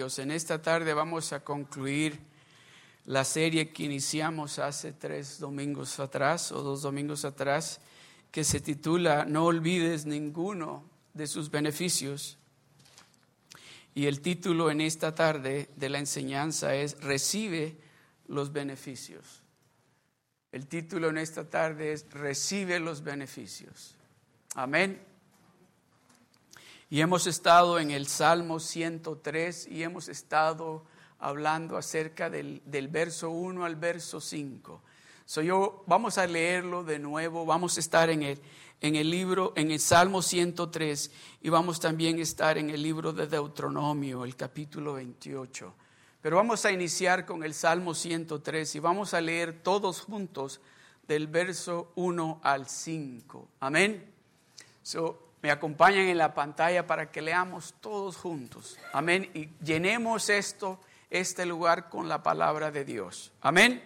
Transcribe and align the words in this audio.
En 0.00 0.30
esta 0.30 0.62
tarde 0.62 0.94
vamos 0.94 1.34
a 1.34 1.44
concluir 1.44 2.18
la 3.04 3.22
serie 3.22 3.68
que 3.68 3.82
iniciamos 3.82 4.58
hace 4.58 4.92
tres 4.92 5.38
domingos 5.38 6.00
atrás 6.00 6.52
o 6.52 6.62
dos 6.62 6.80
domingos 6.80 7.26
atrás, 7.26 7.82
que 8.30 8.42
se 8.42 8.60
titula 8.60 9.26
No 9.26 9.44
olvides 9.44 10.06
ninguno 10.06 10.84
de 11.12 11.26
sus 11.26 11.50
beneficios. 11.50 12.38
Y 13.94 14.06
el 14.06 14.22
título 14.22 14.70
en 14.70 14.80
esta 14.80 15.14
tarde 15.14 15.68
de 15.76 15.90
la 15.90 15.98
enseñanza 15.98 16.74
es 16.74 16.98
Recibe 17.02 17.76
los 18.26 18.54
beneficios. 18.54 19.42
El 20.50 20.66
título 20.66 21.10
en 21.10 21.18
esta 21.18 21.44
tarde 21.50 21.92
es 21.92 22.10
Recibe 22.10 22.80
los 22.80 23.04
beneficios. 23.04 23.96
Amén. 24.54 25.09
Y 26.92 27.02
hemos 27.02 27.28
estado 27.28 27.78
en 27.78 27.92
el 27.92 28.08
Salmo 28.08 28.58
103 28.58 29.68
y 29.68 29.84
hemos 29.84 30.08
estado 30.08 30.84
hablando 31.20 31.76
acerca 31.76 32.28
del, 32.28 32.62
verso 32.90 33.30
1 33.30 33.64
al 33.64 33.76
verso 33.76 34.20
5. 34.20 34.82
So 35.24 35.40
yo, 35.40 35.84
vamos 35.86 36.18
a 36.18 36.26
leerlo 36.26 36.82
de 36.82 36.98
nuevo, 36.98 37.46
vamos 37.46 37.76
a 37.76 37.80
estar 37.80 38.10
en 38.10 38.24
el, 38.24 38.40
en 38.80 38.96
el 38.96 39.08
libro, 39.08 39.52
en 39.54 39.70
el 39.70 39.78
Salmo 39.78 40.20
103 40.20 41.12
y 41.42 41.48
vamos 41.48 41.78
también 41.78 42.18
a 42.18 42.22
estar 42.22 42.58
en 42.58 42.70
el 42.70 42.82
libro 42.82 43.12
de 43.12 43.28
Deuteronomio, 43.28 44.24
el 44.24 44.34
capítulo 44.34 44.94
28. 44.94 45.72
Pero 46.20 46.36
vamos 46.38 46.64
a 46.64 46.72
iniciar 46.72 47.24
con 47.24 47.44
el 47.44 47.54
Salmo 47.54 47.94
103 47.94 48.74
y 48.74 48.80
vamos 48.80 49.14
a 49.14 49.20
leer 49.20 49.62
todos 49.62 50.00
juntos 50.00 50.60
del 51.06 51.28
verso 51.28 51.92
1 51.94 52.40
al 52.42 52.68
5. 52.68 53.48
Amén. 53.60 54.12
So, 54.82 55.29
me 55.42 55.50
acompañan 55.50 56.08
en 56.08 56.18
la 56.18 56.34
pantalla 56.34 56.86
para 56.86 57.10
que 57.10 57.22
leamos 57.22 57.74
todos 57.80 58.16
juntos. 58.16 58.76
Amén. 58.92 59.30
Y 59.34 59.48
llenemos 59.64 60.28
esto, 60.28 60.80
este 61.08 61.46
lugar 61.46 61.88
con 61.88 62.08
la 62.08 62.22
palabra 62.22 62.70
de 62.70 62.84
Dios. 62.84 63.32
Amén. 63.40 63.82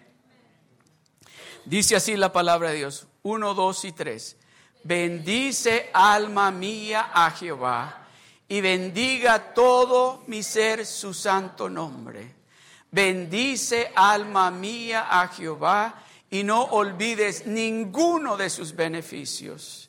Dice 1.65 1.97
así 1.97 2.17
la 2.17 2.33
palabra 2.33 2.71
de 2.71 2.79
Dios. 2.79 3.07
Uno, 3.23 3.55
dos 3.55 3.85
y 3.85 3.93
tres. 3.93 4.37
Bendice 4.83 5.91
alma 5.95 6.51
mía 6.51 7.11
a 7.15 7.31
Jehová 7.31 8.07
y 8.49 8.61
bendiga 8.61 9.55
todo 9.55 10.25
mi 10.27 10.43
ser 10.43 10.85
su 10.85 11.15
santo 11.15 11.71
nombre. 11.71 12.35
Bendice 12.91 13.93
alma 13.95 14.51
mía 14.51 15.07
a 15.09 15.29
Jehová 15.29 16.03
y 16.31 16.43
no 16.43 16.63
olvides 16.63 17.47
ninguno 17.47 18.37
de 18.37 18.51
sus 18.51 18.75
beneficios 18.75 19.89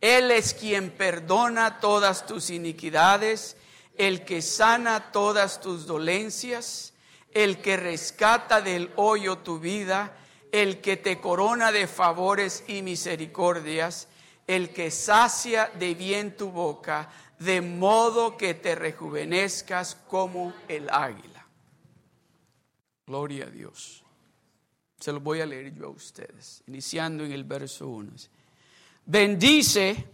él 0.00 0.30
es 0.30 0.54
quien 0.54 0.90
perdona 0.90 1.80
todas 1.80 2.26
tus 2.26 2.50
iniquidades, 2.50 3.56
el 3.96 4.24
que 4.24 4.42
sana 4.42 5.10
todas 5.12 5.60
tus 5.60 5.86
dolencias, 5.86 6.92
el 7.32 7.60
que 7.60 7.76
rescata 7.76 8.60
del 8.60 8.90
hoyo 8.96 9.38
tu 9.38 9.58
vida, 9.58 10.16
el 10.52 10.80
que 10.80 10.96
te 10.96 11.20
corona 11.20 11.72
de 11.72 11.86
favores 11.86 12.64
y 12.66 12.82
misericordias, 12.82 14.08
el 14.46 14.70
que 14.70 14.90
sacia 14.90 15.70
de 15.78 15.94
bien 15.94 16.36
tu 16.36 16.50
boca, 16.50 17.10
de 17.38 17.60
modo 17.60 18.36
que 18.36 18.54
te 18.54 18.74
rejuvenezcas 18.74 19.96
como 20.08 20.54
el 20.68 20.88
águila. 20.90 21.46
Gloria 23.06 23.46
a 23.46 23.50
Dios. 23.50 24.02
Se 24.98 25.12
lo 25.12 25.20
voy 25.20 25.40
a 25.40 25.46
leer 25.46 25.74
yo 25.74 25.86
a 25.86 25.90
ustedes, 25.90 26.62
iniciando 26.66 27.24
en 27.24 27.32
el 27.32 27.44
verso 27.44 27.86
1. 27.88 28.12
Bendice, 29.08 30.04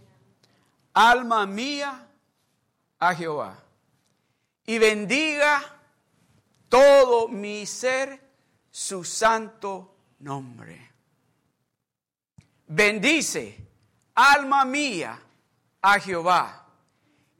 alma 0.93 1.47
mía, 1.47 2.07
a 2.99 3.15
Jehová. 3.15 3.57
Y 4.67 4.77
bendiga 4.77 5.61
todo 6.69 7.27
mi 7.27 7.65
ser 7.65 8.21
su 8.69 9.03
santo 9.03 9.95
nombre. 10.19 10.91
Bendice, 12.67 13.57
alma 14.13 14.63
mía, 14.63 15.19
a 15.81 15.99
Jehová. 15.99 16.67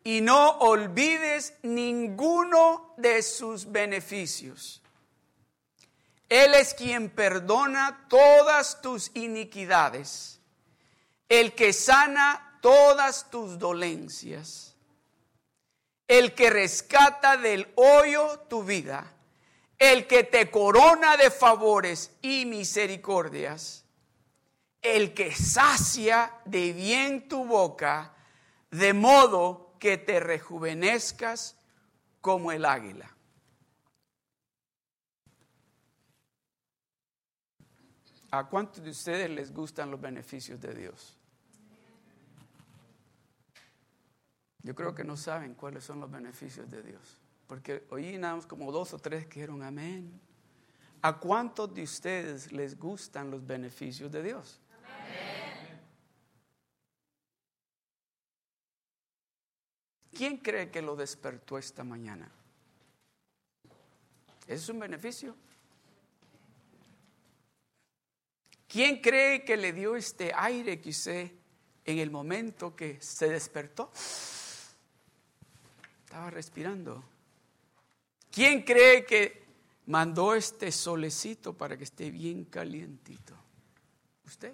Y 0.04 0.22
no 0.22 0.58
olvides 0.58 1.54
ninguno 1.62 2.96
de 2.98 3.22
sus 3.22 3.72
beneficios. 3.72 4.82
Él 6.28 6.56
es 6.56 6.74
quien 6.74 7.12
perdona 7.12 8.08
todas 8.10 8.82
tus 8.82 9.12
iniquidades 9.14 10.40
el 11.40 11.56
que 11.56 11.74
sana 11.74 12.60
todas 12.62 13.32
tus 13.32 13.58
dolencias, 13.58 14.76
el 16.08 16.36
que 16.36 16.52
rescata 16.52 17.38
del 17.38 17.72
hoyo 17.74 18.42
tu 18.42 18.64
vida, 18.64 19.12
el 19.80 20.06
que 20.06 20.24
te 20.26 20.52
corona 20.52 21.18
de 21.18 21.32
favores 21.32 22.12
y 22.22 22.46
misericordias, 22.46 23.84
el 24.84 25.16
que 25.16 25.34
sacia 25.34 26.32
de 26.46 26.72
bien 26.72 27.28
tu 27.28 27.46
boca, 27.46 28.14
de 28.70 28.94
modo 28.94 29.74
que 29.80 29.98
te 29.98 30.20
rejuvenezcas 30.20 31.58
como 32.22 32.52
el 32.52 32.64
águila. 32.64 33.10
¿A 38.30 38.48
cuántos 38.48 38.84
de 38.84 38.92
ustedes 38.92 39.32
les 39.32 39.52
gustan 39.52 39.90
los 39.90 40.00
beneficios 40.00 40.62
de 40.62 40.76
Dios? 40.76 41.18
Yo 44.64 44.74
creo 44.74 44.96
que 44.96 45.04
no 45.04 45.18
saben 45.18 45.54
cuáles 45.56 45.84
son 45.84 46.00
los 46.00 46.10
beneficios 46.10 46.70
de 46.72 46.82
Dios. 46.82 47.22
Porque 47.48 47.86
oí 47.90 48.18
nada 48.18 48.38
más 48.38 48.46
como 48.46 48.72
dos 48.72 48.94
o 48.94 49.00
tres 49.00 49.28
que 49.28 49.42
dijeron 49.42 49.62
amén. 49.62 50.20
¿A 51.02 51.20
cuántos 51.20 51.74
de 51.74 51.84
ustedes 51.84 52.54
les 52.54 52.80
gustan 52.80 53.30
los 53.30 53.46
beneficios 53.46 54.10
de 54.10 54.24
Dios? 54.24 54.62
Amén. 54.86 55.82
¿Quién 60.14 60.38
cree 60.38 60.72
que 60.72 60.82
lo 60.82 60.96
despertó 60.96 61.58
esta 61.58 61.84
mañana? 61.84 62.32
¿Es 64.48 64.70
un 64.70 64.80
beneficio? 64.80 65.36
¿Quién 68.70 69.02
cree 69.02 69.44
que 69.44 69.58
le 69.58 69.74
dio 69.74 69.98
este 69.98 70.32
aire 70.34 70.80
que 70.80 70.90
usted 70.90 71.32
en 71.84 72.00
el 72.00 72.10
momento 72.10 72.76
que 72.76 73.02
se 73.02 73.28
despertó? 73.28 73.92
Estaba 76.14 76.30
respirando. 76.30 77.04
¿Quién 78.30 78.62
cree 78.62 79.04
que 79.04 79.48
mandó 79.88 80.36
este 80.36 80.72
solecito 80.72 81.58
para 81.58 81.76
que 81.76 81.86
esté 81.86 82.12
bien 82.12 82.46
calientito? 82.46 83.36
Usted. 84.24 84.54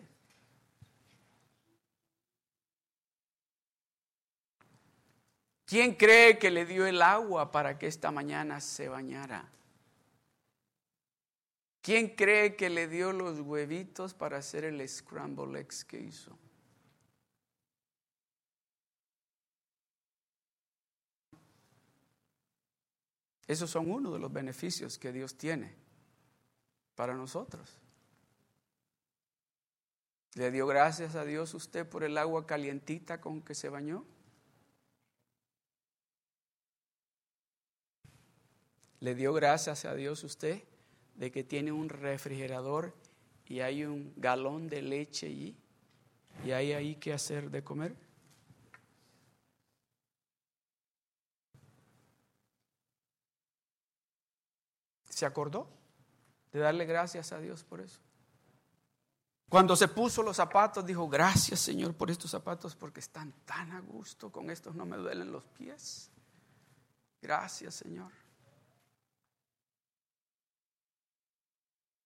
¿Quién 5.66 5.96
cree 5.96 6.40
que 6.40 6.50
le 6.50 6.66
dio 6.66 6.88
el 6.88 7.02
agua 7.02 7.52
para 7.52 7.78
que 7.78 7.88
esta 7.88 8.10
mañana 8.10 8.62
se 8.62 8.88
bañara? 8.88 9.52
¿Quién 11.82 12.16
cree 12.16 12.56
que 12.56 12.70
le 12.70 12.88
dio 12.88 13.12
los 13.12 13.42
huevitos 13.42 14.14
para 14.14 14.38
hacer 14.38 14.64
el 14.64 14.88
scramble 14.88 15.60
eggs 15.60 15.84
que 15.84 16.00
hizo? 16.00 16.38
Esos 23.50 23.72
son 23.72 23.90
uno 23.90 24.12
de 24.12 24.20
los 24.20 24.32
beneficios 24.32 25.00
que 25.00 25.12
Dios 25.12 25.36
tiene 25.36 25.74
para 26.94 27.16
nosotros. 27.16 27.80
¿Le 30.36 30.52
dio 30.52 30.68
gracias 30.68 31.16
a 31.16 31.26
Dios 31.26 31.56
usted 31.56 31.90
por 31.90 32.04
el 32.04 32.20
agua 32.20 32.46
calientita 32.46 33.20
con 33.20 33.42
que 33.42 33.56
se 33.56 33.70
bañó? 33.70 34.06
¿Le 39.00 39.16
dio 39.16 39.34
gracias 39.34 39.84
a 39.84 39.96
Dios 39.96 40.24
usted 40.24 40.64
de 41.16 41.32
que 41.32 41.44
tiene 41.44 41.72
un 41.72 41.90
refrigerador 41.90 42.94
y 43.48 43.62
hay 43.62 43.84
un 43.84 44.14
galón 44.16 44.70
de 44.70 44.84
leche 44.84 45.26
allí 45.26 45.58
y 46.46 46.52
hay 46.52 46.74
ahí 46.74 46.98
que 46.98 47.14
hacer 47.14 47.50
de 47.50 47.64
comer? 47.64 47.96
¿Se 55.20 55.26
acordó 55.26 55.68
de 56.54 56.60
darle 56.62 56.86
gracias 56.86 57.34
a 57.34 57.40
Dios 57.40 57.66
por 57.66 57.82
eso? 57.82 58.00
Cuando 59.50 59.76
se 59.76 59.90
puso 59.90 60.24
los 60.24 60.38
zapatos, 60.38 60.86
dijo, 60.86 61.10
gracias 61.10 61.60
Señor 61.60 61.94
por 61.94 62.10
estos 62.10 62.32
zapatos 62.32 62.74
porque 62.74 63.02
están 63.02 63.34
tan 63.44 63.70
a 63.74 63.82
gusto, 63.82 64.32
con 64.32 64.50
estos 64.50 64.76
no 64.76 64.86
me 64.86 64.96
duelen 64.96 65.30
los 65.30 65.44
pies. 65.44 66.10
Gracias 67.22 67.76
Señor. 67.76 68.14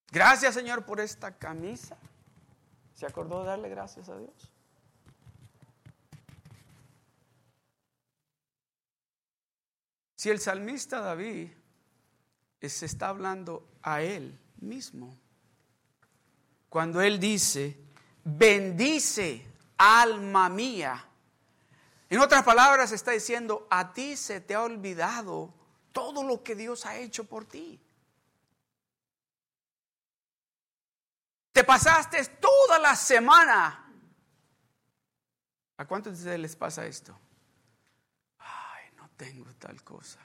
Gracias 0.10 0.56
Señor 0.56 0.84
por 0.84 1.00
esta 1.00 1.38
camisa. 1.38 1.96
¿Se 2.96 3.06
acordó 3.06 3.42
de 3.42 3.50
darle 3.50 3.70
gracias 3.70 4.10
a 4.10 4.18
Dios? 4.18 4.50
Si 10.16 10.32
el 10.32 10.40
salmista 10.40 11.00
David 11.00 11.52
se 12.70 12.86
está 12.86 13.10
hablando 13.10 13.68
a 13.82 14.02
él 14.02 14.40
mismo, 14.58 15.18
cuando 16.70 17.02
él 17.02 17.20
dice, 17.20 17.78
bendice 18.24 19.46
alma 19.78 20.50
mía. 20.50 21.06
En 22.10 22.20
otras 22.20 22.44
palabras 22.44 22.92
está 22.92 23.12
diciendo, 23.12 23.68
a 23.70 23.94
ti 23.94 24.16
se 24.16 24.42
te 24.42 24.56
ha 24.56 24.62
olvidado 24.62 25.54
todo 25.92 26.24
lo 26.24 26.44
que 26.44 26.56
Dios 26.56 26.86
ha 26.86 26.98
hecho 26.98 27.26
por 27.26 27.46
ti. 27.46 27.80
Te 31.52 31.64
pasaste 31.64 32.24
toda 32.40 32.80
la 32.80 32.96
semana. 32.96 33.80
¿A 35.78 35.86
cuántos 35.86 36.14
de 36.14 36.20
ustedes 36.20 36.40
les 36.40 36.56
pasa 36.56 36.86
esto? 36.86 37.18
Ay, 38.40 38.92
no 38.96 39.10
tengo 39.16 39.54
tal 39.56 39.84
cosa. 39.84 40.20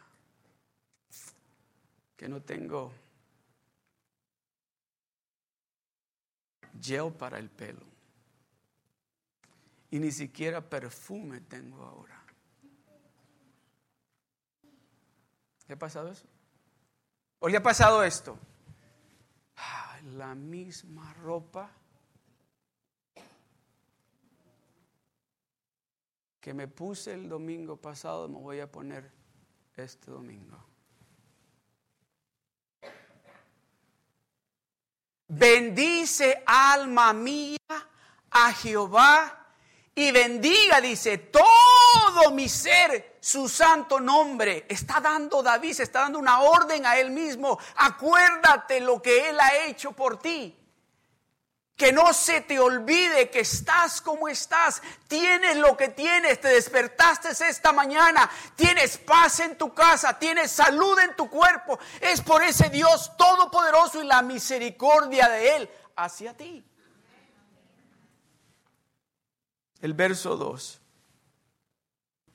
Que 2.19 2.29
no 2.29 2.43
tengo 2.43 2.93
gel 6.79 7.11
para 7.15 7.39
el 7.39 7.49
pelo. 7.49 7.81
Y 9.91 9.99
ni 9.99 10.13
siquiera 10.13 10.61
perfume 10.61 11.41
tengo 11.41 11.83
ahora. 11.83 12.23
¿Le 15.67 15.75
ha 15.75 15.79
pasado 15.79 16.13
eso? 16.13 16.27
¿O 17.39 17.49
ha 17.49 17.63
pasado 17.63 18.05
esto? 18.05 18.39
la 20.17 20.35
misma 20.35 21.13
ropa 21.15 21.71
que 26.41 26.55
me 26.55 26.69
puse 26.69 27.13
el 27.13 27.29
domingo 27.29 27.77
pasado, 27.77 28.29
me 28.29 28.39
voy 28.39 28.61
a 28.61 28.71
poner 28.71 29.11
este 29.77 30.11
domingo. 30.11 30.68
Bendice 35.29 36.43
alma 36.47 37.13
mía 37.13 37.59
a 38.31 38.53
Jehová 38.53 39.47
y 39.95 40.11
bendiga, 40.11 40.81
dice, 40.81 41.19
todo 41.19 42.31
mi 42.33 42.49
ser, 42.49 43.19
su 43.21 43.49
santo 43.49 44.01
nombre. 44.01 44.65
Está 44.69 45.01
dando 45.01 45.43
David, 45.43 45.75
se 45.75 45.83
está 45.83 46.01
dando 46.01 46.19
una 46.19 46.41
orden 46.41 46.87
a 46.87 46.97
él 46.97 47.11
mismo. 47.11 47.59
Acuérdate 47.77 48.81
lo 48.81 49.03
que 49.03 49.29
él 49.29 49.39
ha 49.39 49.67
hecho 49.67 49.93
por 49.93 50.19
ti. 50.19 50.58
Que 51.79 51.93
no 51.93 52.13
se 52.13 52.43
te 52.43 52.59
olvide 52.59 53.31
que 53.31 53.41
estás 53.41 54.03
como 54.03 54.29
estás, 54.29 54.83
tienes 55.07 55.57
lo 55.57 55.77
que 55.77 55.89
tienes, 55.89 56.41
te 56.41 56.49
despertaste 56.49 57.29
esta 57.31 57.73
mañana, 57.73 58.29
tienes 58.57 58.99
paz 58.99 59.41
en 59.41 59.57
tu 59.57 59.73
casa, 59.73 60.19
tienes 60.19 60.51
salud 60.51 60.99
en 60.99 61.17
tu 61.17 61.31
cuerpo. 61.31 61.79
Es 62.01 62.21
por 62.21 62.43
ese 62.43 62.69
Dios 62.69 63.17
todopoderoso 63.17 64.03
y 64.03 64.07
la 64.07 64.21
misericordia 64.23 65.29
de 65.29 65.57
Él 65.57 65.71
hacia 65.97 66.37
ti. 66.37 66.63
El 69.81 69.95
verso 69.95 70.37
2. 70.37 70.81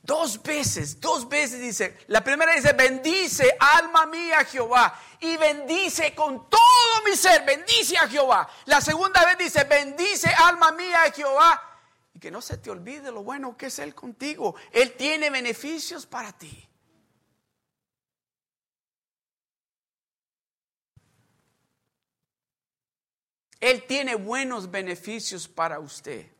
Dos 0.04 0.44
veces, 0.44 1.00
dos 1.00 1.30
veces 1.30 1.62
dice, 1.62 1.98
la 2.08 2.22
primera 2.22 2.54
dice, 2.54 2.74
bendice 2.74 3.56
alma 3.58 4.06
mía 4.06 4.44
Jehová 4.44 5.00
y 5.22 5.38
bendice 5.38 6.14
con 6.14 6.50
todo 6.50 7.02
mi 7.06 7.16
ser, 7.16 7.46
bendice 7.46 7.98
a 7.98 8.10
Jehová. 8.10 8.50
La 8.66 8.82
segunda 8.82 9.26
vez 9.26 9.38
dice, 9.38 9.64
bendice 9.64 10.28
alma 10.28 10.74
mía 10.74 11.10
Jehová 11.16 11.80
y 12.14 12.20
que 12.20 12.30
no 12.30 12.42
se 12.42 12.58
te 12.58 12.70
olvide 12.70 13.14
lo 13.14 13.24
bueno 13.24 13.56
que 13.56 13.68
es 13.68 13.80
Él 13.80 13.96
contigo. 13.96 14.56
Él 14.74 14.92
tiene 14.98 15.30
beneficios 15.30 16.06
para 16.06 16.34
ti. 16.34 16.68
Él 23.62 23.86
tiene 23.88 24.16
buenos 24.16 24.70
beneficios 24.70 25.48
para 25.48 25.80
usted. 25.80 26.33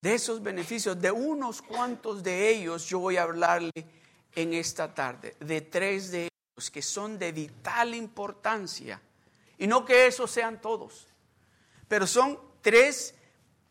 De 0.00 0.14
esos 0.14 0.42
beneficios, 0.42 1.00
de 1.00 1.10
unos 1.10 1.60
cuantos 1.60 2.22
de 2.22 2.48
ellos 2.48 2.86
yo 2.86 3.00
voy 3.00 3.16
a 3.16 3.22
hablarle 3.22 3.72
en 4.34 4.54
esta 4.54 4.94
tarde, 4.94 5.36
de 5.40 5.60
tres 5.60 6.10
de 6.10 6.28
ellos 6.28 6.70
que 6.70 6.82
son 6.82 7.18
de 7.18 7.32
vital 7.32 7.94
importancia. 7.94 9.00
Y 9.58 9.66
no 9.66 9.84
que 9.84 10.06
esos 10.06 10.30
sean 10.30 10.60
todos, 10.60 11.06
pero 11.86 12.06
son 12.06 12.38
tres 12.62 13.14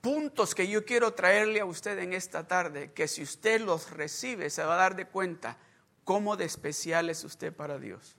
puntos 0.01 0.53
que 0.53 0.67
yo 0.67 0.85
quiero 0.85 1.13
traerle 1.13 1.61
a 1.61 1.65
usted 1.65 1.97
en 1.97 2.13
esta 2.13 2.47
tarde, 2.47 2.91
que 2.93 3.07
si 3.07 3.23
usted 3.23 3.61
los 3.61 3.89
recibe 3.89 4.49
se 4.49 4.63
va 4.63 4.75
a 4.75 4.77
dar 4.77 4.95
de 4.95 5.07
cuenta 5.07 5.57
cómo 6.03 6.37
de 6.37 6.45
especial 6.45 7.09
es 7.09 7.23
usted 7.23 7.51
para 7.51 7.79
Dios. 7.79 8.15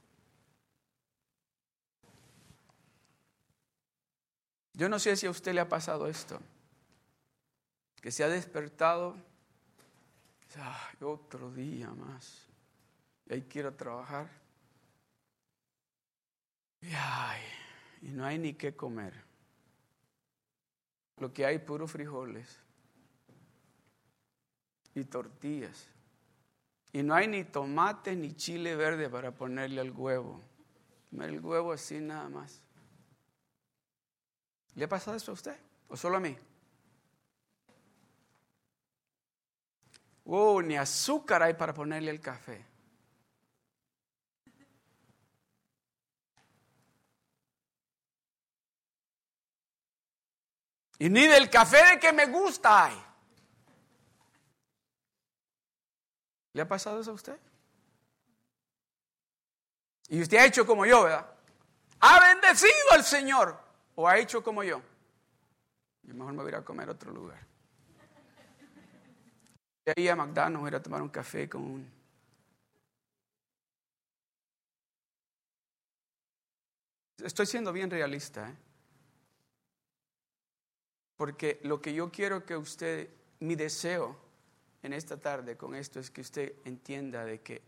Yo 4.72 4.88
no 4.88 4.98
sé 4.98 5.16
si 5.16 5.26
a 5.26 5.30
usted 5.30 5.52
le 5.52 5.60
ha 5.60 5.68
pasado 5.68 6.08
esto 6.08 6.40
que 8.00 8.10
se 8.10 8.24
ha 8.24 8.28
despertado, 8.28 9.16
otro 11.00 11.52
día 11.52 11.90
más, 11.90 12.46
y 13.26 13.34
ahí 13.34 13.42
quiero 13.42 13.74
trabajar, 13.74 14.28
y, 16.80 16.88
y 18.06 18.10
no 18.10 18.24
hay 18.24 18.38
ni 18.38 18.54
qué 18.54 18.74
comer. 18.74 19.14
Lo 21.18 21.32
que 21.32 21.44
hay 21.44 21.58
puro 21.58 21.86
frijoles 21.86 22.58
y 24.94 25.04
tortillas. 25.04 25.88
Y 26.92 27.02
no 27.02 27.14
hay 27.14 27.28
ni 27.28 27.44
tomate 27.44 28.16
ni 28.16 28.34
chile 28.34 28.74
verde 28.74 29.08
para 29.08 29.30
ponerle 29.32 29.80
al 29.80 29.90
huevo. 29.90 30.40
El 31.12 31.40
huevo 31.40 31.72
así 31.72 32.00
nada 32.00 32.28
más. 32.28 32.62
¿Le 34.74 34.84
ha 34.84 34.88
pasado 34.88 35.16
eso 35.16 35.32
a 35.32 35.34
usted? 35.34 35.56
¿O 35.88 35.96
solo 35.96 36.16
a 36.16 36.20
mí? 36.20 36.36
Oh, 40.32 40.62
ni 40.62 40.76
azúcar 40.76 41.42
hay 41.42 41.54
para 41.54 41.74
ponerle 41.74 42.08
el 42.12 42.20
café. 42.20 42.64
Y 51.00 51.10
ni 51.10 51.26
del 51.26 51.50
café 51.50 51.84
de 51.84 51.98
que 51.98 52.12
me 52.12 52.26
gusta 52.26 52.84
hay. 52.84 53.04
¿Le 56.52 56.62
ha 56.62 56.68
pasado 56.68 57.00
eso 57.00 57.10
a 57.10 57.14
usted? 57.14 57.38
Y 60.10 60.22
usted 60.22 60.36
ha 60.36 60.44
hecho 60.44 60.64
como 60.64 60.86
yo, 60.86 61.02
¿verdad? 61.02 61.28
Ha 61.98 62.20
bendecido 62.28 62.92
al 62.92 63.02
Señor. 63.02 63.60
O 63.96 64.06
ha 64.06 64.16
hecho 64.16 64.44
como 64.44 64.62
yo. 64.62 64.80
Yo 66.02 66.14
mejor 66.14 66.34
me 66.34 66.44
voy 66.44 66.54
a 66.54 66.64
comer 66.64 66.88
a 66.88 66.92
otro 66.92 67.10
lugar. 67.10 67.49
De 69.90 70.02
ahí 70.02 70.08
a 70.08 70.14
McDonald's 70.14 70.68
era 70.68 70.78
a 70.78 70.82
tomar 70.82 71.02
un 71.02 71.08
café 71.08 71.48
con 71.48 71.62
un... 71.62 71.90
Estoy 77.24 77.46
siendo 77.46 77.72
bien 77.72 77.90
realista, 77.90 78.50
¿eh? 78.50 78.54
Porque 81.16 81.58
lo 81.64 81.82
que 81.82 81.92
yo 81.92 82.12
quiero 82.12 82.46
que 82.46 82.56
usted, 82.56 83.10
mi 83.40 83.56
deseo 83.56 84.16
en 84.84 84.92
esta 84.92 85.16
tarde 85.16 85.56
con 85.56 85.74
esto 85.74 85.98
es 85.98 86.08
que 86.10 86.20
usted 86.20 86.54
entienda 86.64 87.24
de 87.24 87.40
que, 87.40 87.60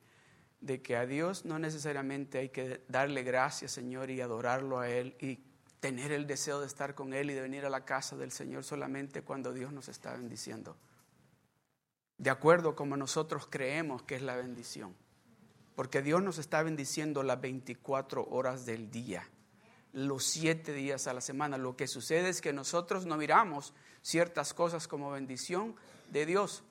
de 0.60 0.80
que 0.80 0.94
a 0.94 1.06
Dios 1.06 1.44
no 1.44 1.58
necesariamente 1.58 2.38
hay 2.38 2.48
que 2.50 2.84
darle 2.86 3.24
gracias, 3.24 3.72
Señor, 3.72 4.10
y 4.10 4.20
adorarlo 4.20 4.78
a 4.78 4.88
Él 4.88 5.16
y 5.18 5.40
tener 5.80 6.12
el 6.12 6.28
deseo 6.28 6.60
de 6.60 6.68
estar 6.68 6.94
con 6.94 7.14
Él 7.14 7.30
y 7.30 7.34
de 7.34 7.42
venir 7.42 7.66
a 7.66 7.70
la 7.70 7.84
casa 7.84 8.16
del 8.16 8.30
Señor 8.30 8.62
solamente 8.62 9.22
cuando 9.22 9.52
Dios 9.52 9.72
nos 9.72 9.88
está 9.88 10.12
bendiciendo 10.12 10.76
de 12.18 12.30
acuerdo 12.30 12.76
como 12.76 12.96
nosotros 12.96 13.46
creemos 13.48 14.02
que 14.02 14.16
es 14.16 14.22
la 14.22 14.36
bendición. 14.36 14.94
Porque 15.74 16.02
Dios 16.02 16.22
nos 16.22 16.38
está 16.38 16.62
bendiciendo 16.62 17.22
las 17.22 17.40
24 17.40 18.26
horas 18.30 18.66
del 18.66 18.90
día, 18.90 19.28
los 19.92 20.24
7 20.24 20.72
días 20.72 21.06
a 21.06 21.14
la 21.14 21.20
semana. 21.20 21.56
Lo 21.56 21.76
que 21.76 21.88
sucede 21.88 22.28
es 22.28 22.40
que 22.40 22.52
nosotros 22.52 23.06
no 23.06 23.16
miramos 23.16 23.72
ciertas 24.02 24.52
cosas 24.54 24.86
como 24.86 25.10
bendición 25.10 25.74
de 26.10 26.26
Dios. 26.26 26.62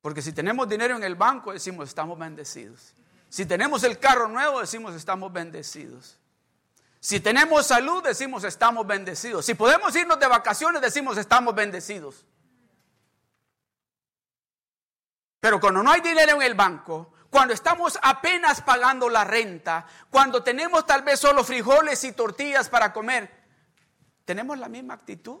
Porque 0.00 0.22
si 0.22 0.32
tenemos 0.32 0.68
dinero 0.68 0.96
en 0.96 1.02
el 1.02 1.14
banco, 1.14 1.52
decimos 1.52 1.88
estamos 1.88 2.18
bendecidos. 2.18 2.94
Si 3.28 3.44
tenemos 3.44 3.82
el 3.84 3.98
carro 3.98 4.28
nuevo, 4.28 4.60
decimos 4.60 4.94
estamos 4.94 5.32
bendecidos. 5.32 6.18
Si 7.06 7.20
tenemos 7.20 7.68
salud, 7.68 8.02
decimos 8.02 8.42
estamos 8.42 8.84
bendecidos. 8.84 9.46
Si 9.46 9.54
podemos 9.54 9.94
irnos 9.94 10.18
de 10.18 10.26
vacaciones, 10.26 10.82
decimos 10.82 11.16
estamos 11.16 11.54
bendecidos. 11.54 12.26
Pero 15.38 15.60
cuando 15.60 15.84
no 15.84 15.92
hay 15.92 16.00
dinero 16.00 16.32
en 16.32 16.42
el 16.42 16.54
banco, 16.54 17.12
cuando 17.30 17.54
estamos 17.54 17.96
apenas 18.02 18.60
pagando 18.60 19.08
la 19.08 19.22
renta, 19.22 19.86
cuando 20.10 20.42
tenemos 20.42 20.84
tal 20.84 21.02
vez 21.02 21.20
solo 21.20 21.44
frijoles 21.44 22.02
y 22.02 22.10
tortillas 22.10 22.68
para 22.68 22.92
comer, 22.92 23.30
¿tenemos 24.24 24.58
la 24.58 24.68
misma 24.68 24.94
actitud? 24.94 25.38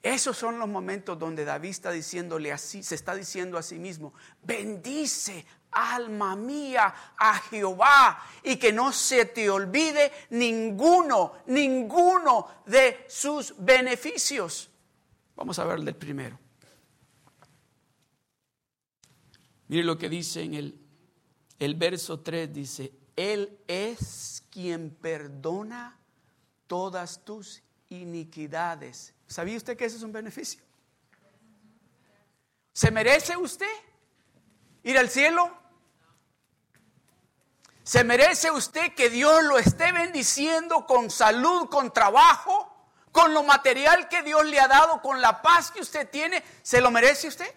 Esos 0.00 0.38
son 0.38 0.60
los 0.60 0.68
momentos 0.68 1.18
donde 1.18 1.44
David 1.44 1.70
está 1.70 1.90
diciéndole 1.90 2.52
así, 2.52 2.84
se 2.84 2.94
está 2.94 3.16
diciendo 3.16 3.58
a 3.58 3.64
sí 3.64 3.80
mismo, 3.80 4.14
bendice 4.42 5.44
alma 5.72 6.36
mía 6.36 6.94
a 7.16 7.34
Jehová 7.38 8.24
y 8.42 8.56
que 8.56 8.72
no 8.72 8.92
se 8.92 9.24
te 9.24 9.48
olvide 9.50 10.12
ninguno, 10.30 11.32
ninguno 11.46 12.62
de 12.66 13.06
sus 13.08 13.54
beneficios. 13.58 14.70
Vamos 15.34 15.58
a 15.58 15.64
ver 15.64 15.78
el 15.80 15.96
primero. 15.96 16.38
Mire 19.68 19.84
lo 19.84 19.96
que 19.96 20.08
dice 20.08 20.42
en 20.42 20.54
el, 20.54 20.78
el 21.58 21.74
verso 21.74 22.20
3, 22.20 22.52
dice, 22.52 22.92
Él 23.16 23.58
es 23.66 24.44
quien 24.50 24.90
perdona 24.90 25.98
todas 26.66 27.24
tus 27.24 27.62
iniquidades. 27.88 29.14
¿Sabía 29.26 29.56
usted 29.56 29.76
que 29.76 29.86
ese 29.86 29.96
es 29.96 30.02
un 30.02 30.12
beneficio? 30.12 30.60
¿Se 32.72 32.90
merece 32.90 33.36
usted 33.36 33.66
ir 34.82 34.98
al 34.98 35.08
cielo? 35.08 35.61
¿Se 37.84 38.04
merece 38.04 38.50
usted 38.50 38.94
que 38.94 39.10
Dios 39.10 39.42
lo 39.44 39.58
esté 39.58 39.90
bendiciendo 39.92 40.86
con 40.86 41.10
salud, 41.10 41.68
con 41.68 41.92
trabajo, 41.92 42.72
con 43.10 43.34
lo 43.34 43.42
material 43.42 44.08
que 44.08 44.22
Dios 44.22 44.44
le 44.46 44.60
ha 44.60 44.68
dado, 44.68 45.02
con 45.02 45.20
la 45.20 45.42
paz 45.42 45.70
que 45.70 45.80
usted 45.80 46.08
tiene? 46.08 46.42
¿Se 46.62 46.80
lo 46.80 46.90
merece 46.90 47.28
usted? 47.28 47.52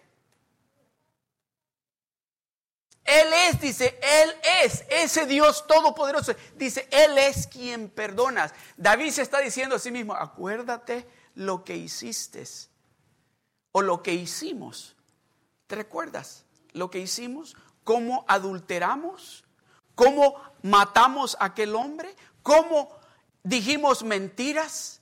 Él 3.06 3.28
es, 3.48 3.62
dice, 3.62 4.00
Él 4.02 4.36
es 4.64 4.84
ese 4.90 5.28
Dios 5.28 5.68
todopoderoso. 5.68 6.34
Dice, 6.56 6.88
Él 6.90 7.20
es 7.20 7.46
quien 7.46 7.88
perdonas. 7.90 8.52
David 8.78 9.12
se 9.12 9.22
está 9.22 9.40
diciendo 9.40 9.76
a 9.76 9.80
sí 9.80 9.92
mismo, 9.92 10.16
acuérdate 10.16 11.08
lo 11.36 11.64
que 11.64 11.78
hiciste 11.78 12.44
o 13.72 13.84
lo 13.84 14.02
que 14.02 14.14
hicimos. 14.14 14.96
¿Te 15.68 15.76
recuerdas 15.76 16.46
lo 16.74 16.90
que 16.90 16.98
hicimos? 16.98 17.56
¿Cómo 17.84 18.26
adulteramos? 18.28 19.45
Cómo 19.96 20.40
matamos 20.62 21.36
a 21.40 21.46
aquel 21.46 21.76
hombre, 21.76 22.16
cómo 22.44 22.96
dijimos 23.44 24.04
mentiras. 24.04 25.02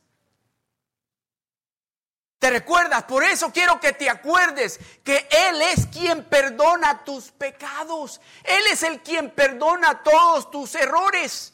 ¿Te 2.39 2.49
recuerdas? 2.49 3.03
Por 3.03 3.23
eso 3.23 3.51
quiero 3.53 3.79
que 3.79 3.93
te 3.93 4.09
acuerdes 4.09 4.79
que 5.03 5.27
Él 5.31 5.61
es 5.61 5.87
quien 5.87 6.25
perdona 6.25 7.03
tus 7.05 7.31
pecados. 7.31 8.19
Él 8.43 8.63
es 8.71 8.83
el 8.83 9.01
quien 9.01 9.29
perdona 9.31 10.03
todos 10.03 10.51
tus 10.51 10.75
errores. 10.75 11.53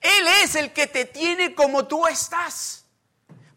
Él 0.00 0.26
es 0.42 0.54
el 0.54 0.72
que 0.72 0.86
te 0.86 1.06
tiene 1.06 1.54
como 1.54 1.86
tú 1.86 2.06
estás. 2.06 2.85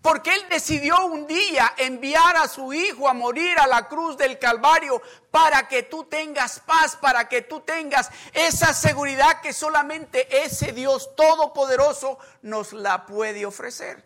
Porque 0.02 0.34
Él 0.34 0.42
decidió 0.50 1.06
un 1.06 1.28
día 1.28 1.74
enviar 1.78 2.38
a 2.38 2.48
su 2.48 2.72
Hijo 2.72 3.10
a 3.10 3.14
morir 3.14 3.60
a 3.60 3.68
la 3.68 3.88
cruz 3.88 4.16
del 4.18 4.40
Calvario 4.40 5.02
para 5.30 5.68
que 5.68 5.84
tú 5.84 6.06
tengas 6.06 6.62
paz, 6.62 6.96
para 6.96 7.28
que 7.28 7.42
tú 7.42 7.60
tengas 7.62 8.10
esa 8.34 8.74
seguridad 8.74 9.42
que 9.42 9.52
solamente 9.52 10.46
ese 10.46 10.72
Dios 10.72 11.16
todopoderoso 11.16 12.18
nos 12.44 12.72
la 12.72 13.06
puede 13.06 13.46
ofrecer. 13.46 14.06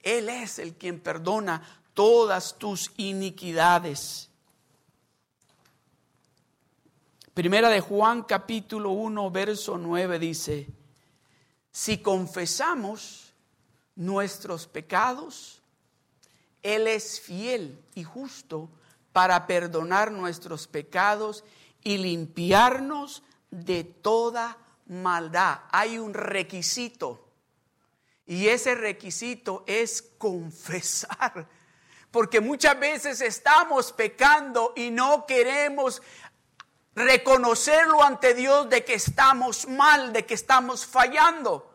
Él 0.00 0.28
es 0.28 0.60
el 0.60 0.74
quien 0.74 1.00
perdona 1.00 1.82
todas 1.92 2.56
tus 2.56 2.92
iniquidades. 2.96 4.30
Primera 7.32 7.68
de 7.68 7.80
Juan 7.80 8.22
capítulo 8.22 8.90
1 8.90 9.30
verso 9.32 9.76
9 9.76 10.20
dice, 10.20 10.68
si 11.72 11.98
confesamos 11.98 13.23
nuestros 13.96 14.66
pecados, 14.66 15.62
Él 16.62 16.86
es 16.86 17.20
fiel 17.20 17.82
y 17.94 18.04
justo 18.04 18.70
para 19.12 19.46
perdonar 19.46 20.10
nuestros 20.10 20.66
pecados 20.66 21.44
y 21.82 21.98
limpiarnos 21.98 23.22
de 23.50 23.84
toda 23.84 24.58
maldad. 24.86 25.60
Hay 25.70 25.98
un 25.98 26.14
requisito 26.14 27.24
y 28.26 28.48
ese 28.48 28.74
requisito 28.74 29.64
es 29.66 30.02
confesar. 30.18 31.46
Porque 32.10 32.40
muchas 32.40 32.78
veces 32.78 33.20
estamos 33.20 33.92
pecando 33.92 34.72
y 34.76 34.90
no 34.90 35.26
queremos 35.26 36.00
reconocerlo 36.94 38.02
ante 38.02 38.34
Dios 38.34 38.70
de 38.70 38.84
que 38.84 38.94
estamos 38.94 39.66
mal, 39.66 40.12
de 40.12 40.24
que 40.24 40.34
estamos 40.34 40.86
fallando. 40.86 41.73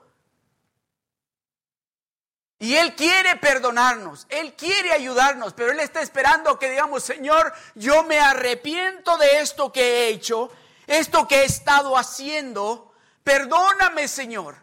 Y 2.62 2.75
Él 2.75 2.94
quiere 2.94 3.38
perdonarnos, 3.38 4.28
Él 4.30 4.54
quiere 4.54 4.92
ayudarnos, 4.92 5.54
pero 5.54 5.72
Él 5.72 5.80
está 5.80 6.01
esperando 6.01 6.60
que 6.60 6.70
digamos, 6.70 7.04
Señor, 7.04 7.54
yo 7.75 8.04
me 8.04 8.20
arrepiento 8.20 9.18
de 9.18 9.39
esto 9.39 9.72
que 9.72 9.82
he 9.82 10.10
hecho, 10.10 10.51
esto 10.86 11.25
que 11.25 11.42
he 11.42 11.46
estado 11.46 11.98
haciendo, 11.98 12.94
perdóname, 13.24 14.10
Señor. 14.10 14.58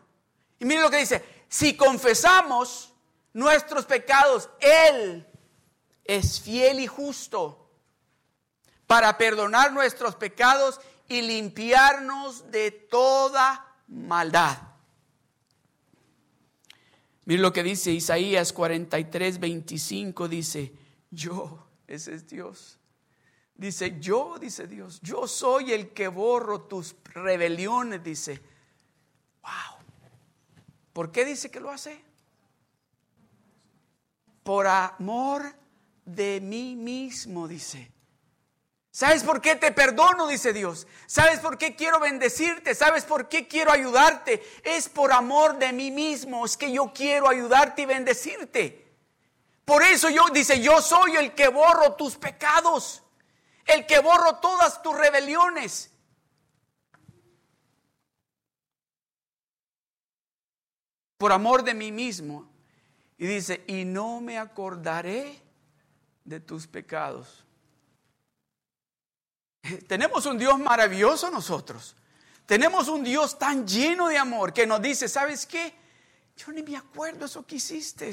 Y 0.58 0.66
mire 0.66 0.82
lo 0.82 0.90
que 0.90 0.98
dice, 0.98 1.24
si 1.48 1.74
confesamos 1.74 2.92
nuestros 3.32 3.86
pecados, 3.86 4.50
Él 4.60 5.26
es 6.04 6.38
fiel 6.40 6.80
y 6.80 6.86
justo 6.86 7.70
para 8.86 9.16
perdonar 9.16 9.72
nuestros 9.72 10.16
pecados 10.16 10.80
y 11.08 11.22
limpiarnos 11.22 12.50
de 12.50 12.70
toda 12.70 13.74
maldad. 13.88 14.58
Mire 17.26 17.42
lo 17.42 17.52
que 17.52 17.64
dice 17.64 17.90
Isaías 17.90 18.52
43, 18.52 19.40
25, 19.40 20.28
dice, 20.28 20.72
yo, 21.10 21.66
ese 21.88 22.14
es 22.14 22.26
Dios. 22.26 22.78
Dice, 23.56 23.98
yo, 23.98 24.38
dice 24.38 24.68
Dios, 24.68 25.00
yo 25.02 25.26
soy 25.26 25.72
el 25.72 25.90
que 25.90 26.06
borro 26.06 26.62
tus 26.62 26.94
rebeliones, 27.04 28.04
dice. 28.04 28.40
Wow. 29.42 29.84
¿Por 30.92 31.10
qué 31.10 31.24
dice 31.24 31.50
que 31.50 31.58
lo 31.58 31.70
hace? 31.70 32.00
Por 34.44 34.68
amor 34.68 35.52
de 36.04 36.40
mí 36.40 36.76
mismo, 36.76 37.48
dice. 37.48 37.90
¿Sabes 38.96 39.24
por 39.24 39.42
qué 39.42 39.56
te 39.56 39.72
perdono? 39.72 40.26
Dice 40.26 40.54
Dios. 40.54 40.86
¿Sabes 41.06 41.40
por 41.40 41.58
qué 41.58 41.76
quiero 41.76 42.00
bendecirte? 42.00 42.74
¿Sabes 42.74 43.04
por 43.04 43.28
qué 43.28 43.46
quiero 43.46 43.70
ayudarte? 43.70 44.42
Es 44.64 44.88
por 44.88 45.12
amor 45.12 45.58
de 45.58 45.70
mí 45.74 45.90
mismo. 45.90 46.46
Es 46.46 46.56
que 46.56 46.72
yo 46.72 46.94
quiero 46.94 47.28
ayudarte 47.28 47.82
y 47.82 47.84
bendecirte. 47.84 48.90
Por 49.66 49.82
eso 49.82 50.08
yo, 50.08 50.24
dice, 50.32 50.62
yo 50.62 50.80
soy 50.80 51.16
el 51.16 51.34
que 51.34 51.48
borro 51.48 51.92
tus 51.92 52.16
pecados. 52.16 53.02
El 53.66 53.84
que 53.84 53.98
borro 53.98 54.36
todas 54.36 54.80
tus 54.80 54.96
rebeliones. 54.96 55.90
Por 61.18 61.32
amor 61.32 61.64
de 61.64 61.74
mí 61.74 61.92
mismo. 61.92 62.48
Y 63.18 63.26
dice, 63.26 63.62
y 63.66 63.84
no 63.84 64.22
me 64.22 64.38
acordaré 64.38 65.38
de 66.24 66.40
tus 66.40 66.66
pecados. 66.66 67.46
Tenemos 69.88 70.26
un 70.26 70.38
Dios 70.38 70.58
maravilloso 70.58 71.30
nosotros. 71.30 71.94
Tenemos 72.46 72.88
un 72.88 73.02
Dios 73.02 73.38
tan 73.38 73.66
lleno 73.66 74.08
de 74.08 74.18
amor 74.18 74.52
que 74.52 74.66
nos 74.66 74.80
dice, 74.80 75.08
¿sabes 75.08 75.46
qué? 75.46 75.74
Yo 76.36 76.52
ni 76.52 76.62
me 76.62 76.76
acuerdo 76.76 77.26
eso 77.26 77.44
que 77.44 77.56
hiciste. 77.56 78.12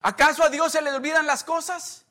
¿Acaso 0.00 0.44
a 0.44 0.48
Dios 0.48 0.70
se 0.70 0.80
le 0.80 0.92
olvidan 0.92 1.26
las 1.26 1.42
cosas? 1.42 2.04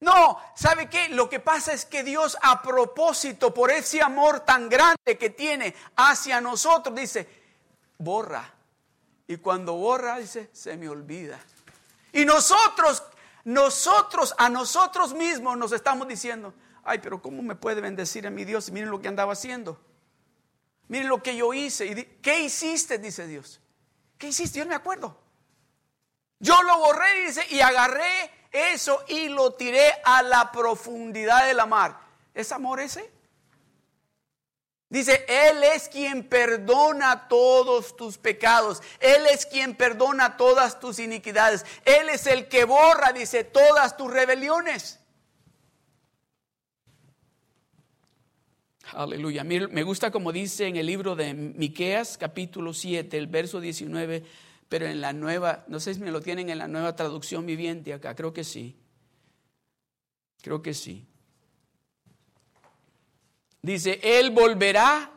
No, 0.00 0.38
¿sabe 0.54 0.90
qué? 0.90 1.08
Lo 1.08 1.30
que 1.30 1.40
pasa 1.40 1.72
es 1.72 1.86
que 1.86 2.02
Dios 2.02 2.36
a 2.42 2.60
propósito, 2.60 3.54
por 3.54 3.70
ese 3.70 4.02
amor 4.02 4.40
tan 4.40 4.68
grande 4.68 5.16
que 5.18 5.30
tiene 5.30 5.74
hacia 5.96 6.42
nosotros, 6.42 6.94
dice, 6.94 7.26
borra. 7.96 8.52
Y 9.26 9.38
cuando 9.38 9.72
borra, 9.72 10.18
dice, 10.18 10.50
se 10.52 10.76
me 10.76 10.90
olvida. 10.90 11.40
Y 12.12 12.26
nosotros 12.26 13.02
nosotros 13.44 14.34
a 14.38 14.48
nosotros 14.48 15.14
mismos 15.14 15.56
nos 15.56 15.72
estamos 15.72 16.08
diciendo, 16.08 16.54
ay, 16.82 16.98
pero 16.98 17.20
¿cómo 17.20 17.42
me 17.42 17.54
puede 17.54 17.80
bendecir 17.80 18.26
a 18.26 18.30
mi 18.30 18.44
Dios? 18.44 18.70
Miren 18.70 18.90
lo 18.90 19.00
que 19.00 19.08
andaba 19.08 19.34
haciendo. 19.34 19.80
Miren 20.88 21.08
lo 21.08 21.22
que 21.22 21.36
yo 21.36 21.52
hice. 21.54 21.86
Y 21.86 21.94
¿Qué 22.22 22.40
hiciste? 22.40 22.98
Dice 22.98 23.26
Dios. 23.26 23.60
¿Qué 24.18 24.28
hiciste? 24.28 24.58
Yo 24.58 24.64
no 24.64 24.70
me 24.70 24.76
acuerdo. 24.76 25.18
Yo 26.38 26.62
lo 26.62 26.78
borré 26.78 27.26
dice, 27.26 27.46
y 27.50 27.60
agarré 27.60 28.30
eso 28.50 29.02
y 29.08 29.28
lo 29.28 29.52
tiré 29.54 29.92
a 30.04 30.22
la 30.22 30.52
profundidad 30.52 31.46
de 31.46 31.54
la 31.54 31.66
mar. 31.66 31.98
¿Es 32.34 32.52
amor 32.52 32.80
ese? 32.80 33.13
Dice, 34.88 35.24
Él 35.28 35.62
es 35.74 35.88
quien 35.88 36.28
perdona 36.28 37.26
todos 37.28 37.96
tus 37.96 38.18
pecados. 38.18 38.82
Él 39.00 39.26
es 39.32 39.46
quien 39.46 39.74
perdona 39.74 40.36
todas 40.36 40.78
tus 40.78 40.98
iniquidades. 40.98 41.64
Él 41.84 42.08
es 42.10 42.26
el 42.26 42.48
que 42.48 42.64
borra, 42.64 43.12
dice, 43.12 43.44
todas 43.44 43.96
tus 43.96 44.10
rebeliones. 44.10 45.00
aleluya. 48.92 49.44
Me 49.44 49.82
gusta 49.82 50.10
como 50.10 50.32
dice 50.32 50.66
en 50.66 50.76
el 50.76 50.86
libro 50.86 51.16
de 51.16 51.34
Miqueas, 51.34 52.16
capítulo 52.18 52.72
7, 52.72 53.16
el 53.16 53.26
verso 53.26 53.60
19, 53.60 54.22
pero 54.68 54.86
en 54.86 55.00
la 55.00 55.12
nueva, 55.12 55.64
no 55.68 55.80
sé 55.80 55.94
si 55.94 56.00
me 56.00 56.10
lo 56.10 56.20
tienen 56.20 56.50
en 56.50 56.58
la 56.58 56.68
nueva 56.68 56.94
traducción 56.94 57.46
viviente 57.46 57.92
acá, 57.92 58.14
creo 58.14 58.32
que 58.32 58.44
sí. 58.44 58.76
Creo 60.42 60.62
que 60.62 60.74
sí. 60.74 61.06
Dice, 63.64 63.98
Él 64.02 64.30
volverá 64.30 65.10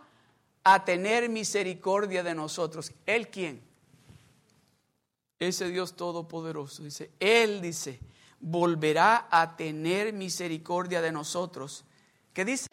a 0.63 0.86
tener 0.86 1.27
misericordia 1.27 2.24
de 2.24 2.34
nosotros. 2.34 2.94
¿Él 3.06 3.27
quién? 3.27 3.62
Ese 5.38 5.68
Dios 5.68 5.98
todopoderoso. 5.98 6.82
Dice, 6.82 7.12
Él 7.20 7.60
dice, 7.60 8.00
volverá 8.39 9.27
a 9.30 9.58
tener 9.58 10.13
misericordia 10.13 11.01
de 11.01 11.12
nosotros. 11.12 11.84
¿Qué 12.34 12.46
dice? 12.46 12.70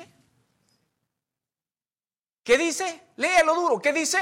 ¿Qué 2.44 2.56
dice? 2.56 3.02
Léelo 3.16 3.56
duro. 3.56 3.82
¿Qué 3.82 3.92
dice? 3.92 4.18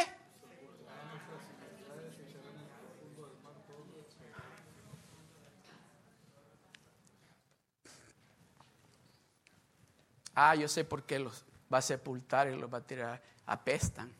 Ah, 10.34 10.54
yo 10.54 10.68
sé 10.68 10.84
por 10.84 11.02
qué 11.04 11.18
los 11.18 11.44
va 11.72 11.78
a 11.78 11.82
sepultar 11.82 12.48
y 12.48 12.56
los 12.56 12.72
va 12.72 12.78
a 12.78 12.86
tirar. 12.86 13.22
Apestan. 13.46 14.12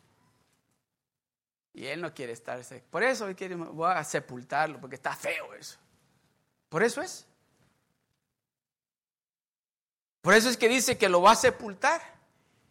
Y 1.75 1.87
él 1.87 2.01
no 2.01 2.13
quiere 2.13 2.33
estar. 2.33 2.61
Por 2.91 3.03
eso 3.03 3.27
él 3.27 3.37
quiere, 3.37 3.55
voy 3.55 3.91
a 3.91 4.05
sepultarlo, 4.05 4.81
porque 4.81 4.97
está 4.97 5.15
feo 5.15 5.55
eso. 5.55 5.79
Por 6.69 6.83
eso 6.83 7.01
es. 7.01 7.27
Por 10.21 10.35
eso 10.35 10.49
es 10.49 10.57
que 10.57 10.69
dice 10.69 10.99
que 10.99 11.09
lo 11.09 11.23
va 11.23 11.33
a 11.33 11.37
sepultar. 11.37 12.01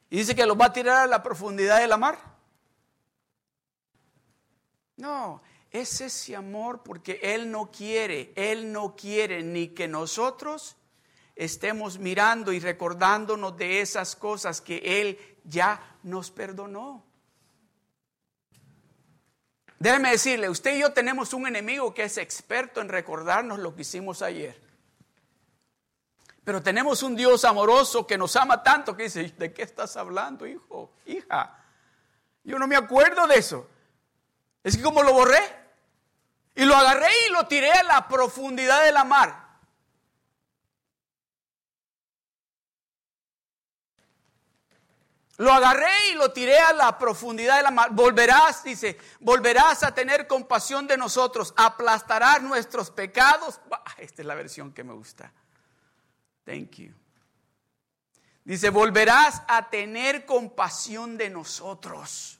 Y 0.09 0.17
dice 0.17 0.35
que 0.35 0.45
lo 0.45 0.55
va 0.55 0.65
a 0.65 0.73
tirar 0.73 1.03
a 1.03 1.07
la 1.07 1.23
profundidad 1.23 1.79
de 1.79 1.87
la 1.87 1.97
mar. 1.97 2.19
No, 4.97 5.41
es 5.71 6.01
ese 6.01 6.35
amor 6.35 6.83
porque 6.83 7.19
Él 7.23 7.49
no 7.49 7.71
quiere, 7.71 8.33
Él 8.35 8.71
no 8.71 8.95
quiere 8.95 9.41
ni 9.41 9.69
que 9.69 9.87
nosotros 9.87 10.75
estemos 11.41 11.97
mirando 11.97 12.53
y 12.53 12.59
recordándonos 12.59 13.57
de 13.57 13.81
esas 13.81 14.15
cosas 14.15 14.61
que 14.61 15.01
Él 15.01 15.19
ya 15.43 15.97
nos 16.03 16.29
perdonó. 16.29 17.03
Déjeme 19.79 20.11
decirle, 20.11 20.49
usted 20.49 20.75
y 20.75 20.81
yo 20.81 20.93
tenemos 20.93 21.33
un 21.33 21.47
enemigo 21.47 21.95
que 21.95 22.03
es 22.03 22.19
experto 22.19 22.79
en 22.79 22.89
recordarnos 22.89 23.57
lo 23.57 23.75
que 23.75 23.81
hicimos 23.81 24.21
ayer. 24.21 24.55
Pero 26.43 26.61
tenemos 26.61 27.01
un 27.01 27.15
Dios 27.15 27.43
amoroso 27.43 28.05
que 28.05 28.19
nos 28.19 28.35
ama 28.35 28.61
tanto 28.61 28.95
que 28.95 29.03
dice, 29.03 29.33
¿de 29.35 29.51
qué 29.51 29.63
estás 29.63 29.97
hablando, 29.97 30.45
hijo, 30.45 30.91
hija? 31.07 31.57
Yo 32.43 32.59
no 32.59 32.67
me 32.67 32.75
acuerdo 32.75 33.25
de 33.25 33.39
eso. 33.39 33.67
Es 34.63 34.77
que 34.77 34.83
como 34.83 35.01
lo 35.01 35.13
borré 35.13 35.41
y 36.53 36.65
lo 36.65 36.75
agarré 36.75 37.09
y 37.27 37.31
lo 37.31 37.47
tiré 37.47 37.71
a 37.71 37.81
la 37.81 38.07
profundidad 38.07 38.83
de 38.83 38.91
la 38.91 39.03
mar. 39.03 39.40
Lo 45.37 45.51
agarré 45.51 46.09
y 46.11 46.15
lo 46.15 46.31
tiré 46.31 46.59
a 46.59 46.73
la 46.73 46.97
profundidad 46.97 47.57
de 47.57 47.63
la 47.63 47.71
mar. 47.71 47.89
Volverás, 47.91 48.63
dice, 48.63 48.97
volverás 49.19 49.83
a 49.83 49.93
tener 49.93 50.27
compasión 50.27 50.87
de 50.87 50.97
nosotros, 50.97 51.53
aplastarás 51.57 52.41
nuestros 52.41 52.91
pecados. 52.91 53.59
Esta 53.97 54.21
es 54.21 54.25
la 54.25 54.35
versión 54.35 54.73
que 54.73 54.83
me 54.83 54.93
gusta. 54.93 55.31
Thank 56.45 56.71
you. 56.75 56.93
Dice, 58.43 58.69
volverás 58.69 59.41
a 59.47 59.69
tener 59.69 60.25
compasión 60.25 61.17
de 61.17 61.29
nosotros. 61.29 62.39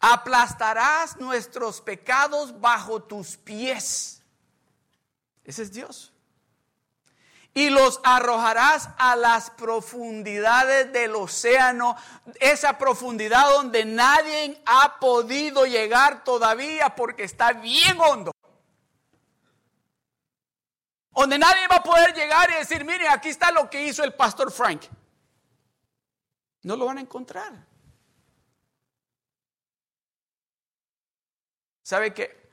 Aplastarás 0.00 1.16
nuestros 1.18 1.80
pecados 1.80 2.60
bajo 2.60 3.02
tus 3.02 3.36
pies. 3.36 4.22
Ese 5.44 5.62
es 5.62 5.72
Dios 5.72 6.11
y 7.54 7.68
los 7.68 8.00
arrojarás 8.02 8.88
a 8.96 9.14
las 9.14 9.50
profundidades 9.50 10.92
del 10.92 11.14
océano, 11.14 11.96
esa 12.40 12.78
profundidad 12.78 13.50
donde 13.50 13.84
nadie 13.84 14.62
ha 14.64 14.98
podido 14.98 15.66
llegar 15.66 16.24
todavía 16.24 16.94
porque 16.94 17.24
está 17.24 17.52
bien 17.52 18.00
hondo. 18.00 18.32
Donde 21.14 21.38
nadie 21.38 21.68
va 21.68 21.76
a 21.76 21.82
poder 21.82 22.14
llegar 22.14 22.50
y 22.50 22.54
decir, 22.54 22.86
mire, 22.86 23.06
aquí 23.06 23.28
está 23.28 23.50
lo 23.52 23.68
que 23.68 23.86
hizo 23.86 24.02
el 24.02 24.14
pastor 24.14 24.50
Frank. 24.50 24.84
No 26.62 26.74
lo 26.74 26.86
van 26.86 26.98
a 26.98 27.02
encontrar. 27.02 27.66
¿Sabe 31.82 32.14
qué? 32.14 32.50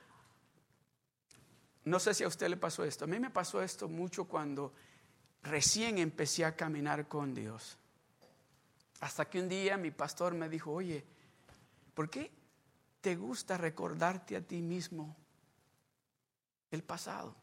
No 1.85 1.99
sé 1.99 2.13
si 2.13 2.25
a 2.25 2.27
usted 2.27 2.49
le 2.49 2.57
pasó 2.57 2.83
esto. 2.83 3.05
A 3.05 3.07
mí 3.07 3.17
me 3.19 3.29
pasó 3.29 3.61
esto 3.61 3.87
mucho 3.87 4.25
cuando 4.25 4.73
recién 5.43 5.97
empecé 5.97 6.45
a 6.45 6.55
caminar 6.55 7.07
con 7.07 7.33
Dios. 7.33 7.77
Hasta 9.01 9.29
que 9.29 9.39
un 9.39 9.49
día 9.49 9.77
mi 9.77 9.91
pastor 9.91 10.33
me 10.33 10.49
dijo, 10.49 10.71
oye, 10.71 11.05
¿por 11.93 12.09
qué 12.09 12.31
te 13.01 13.15
gusta 13.15 13.57
recordarte 13.57 14.35
a 14.35 14.41
ti 14.41 14.61
mismo 14.61 15.15
el 16.71 16.83
pasado? 16.83 17.35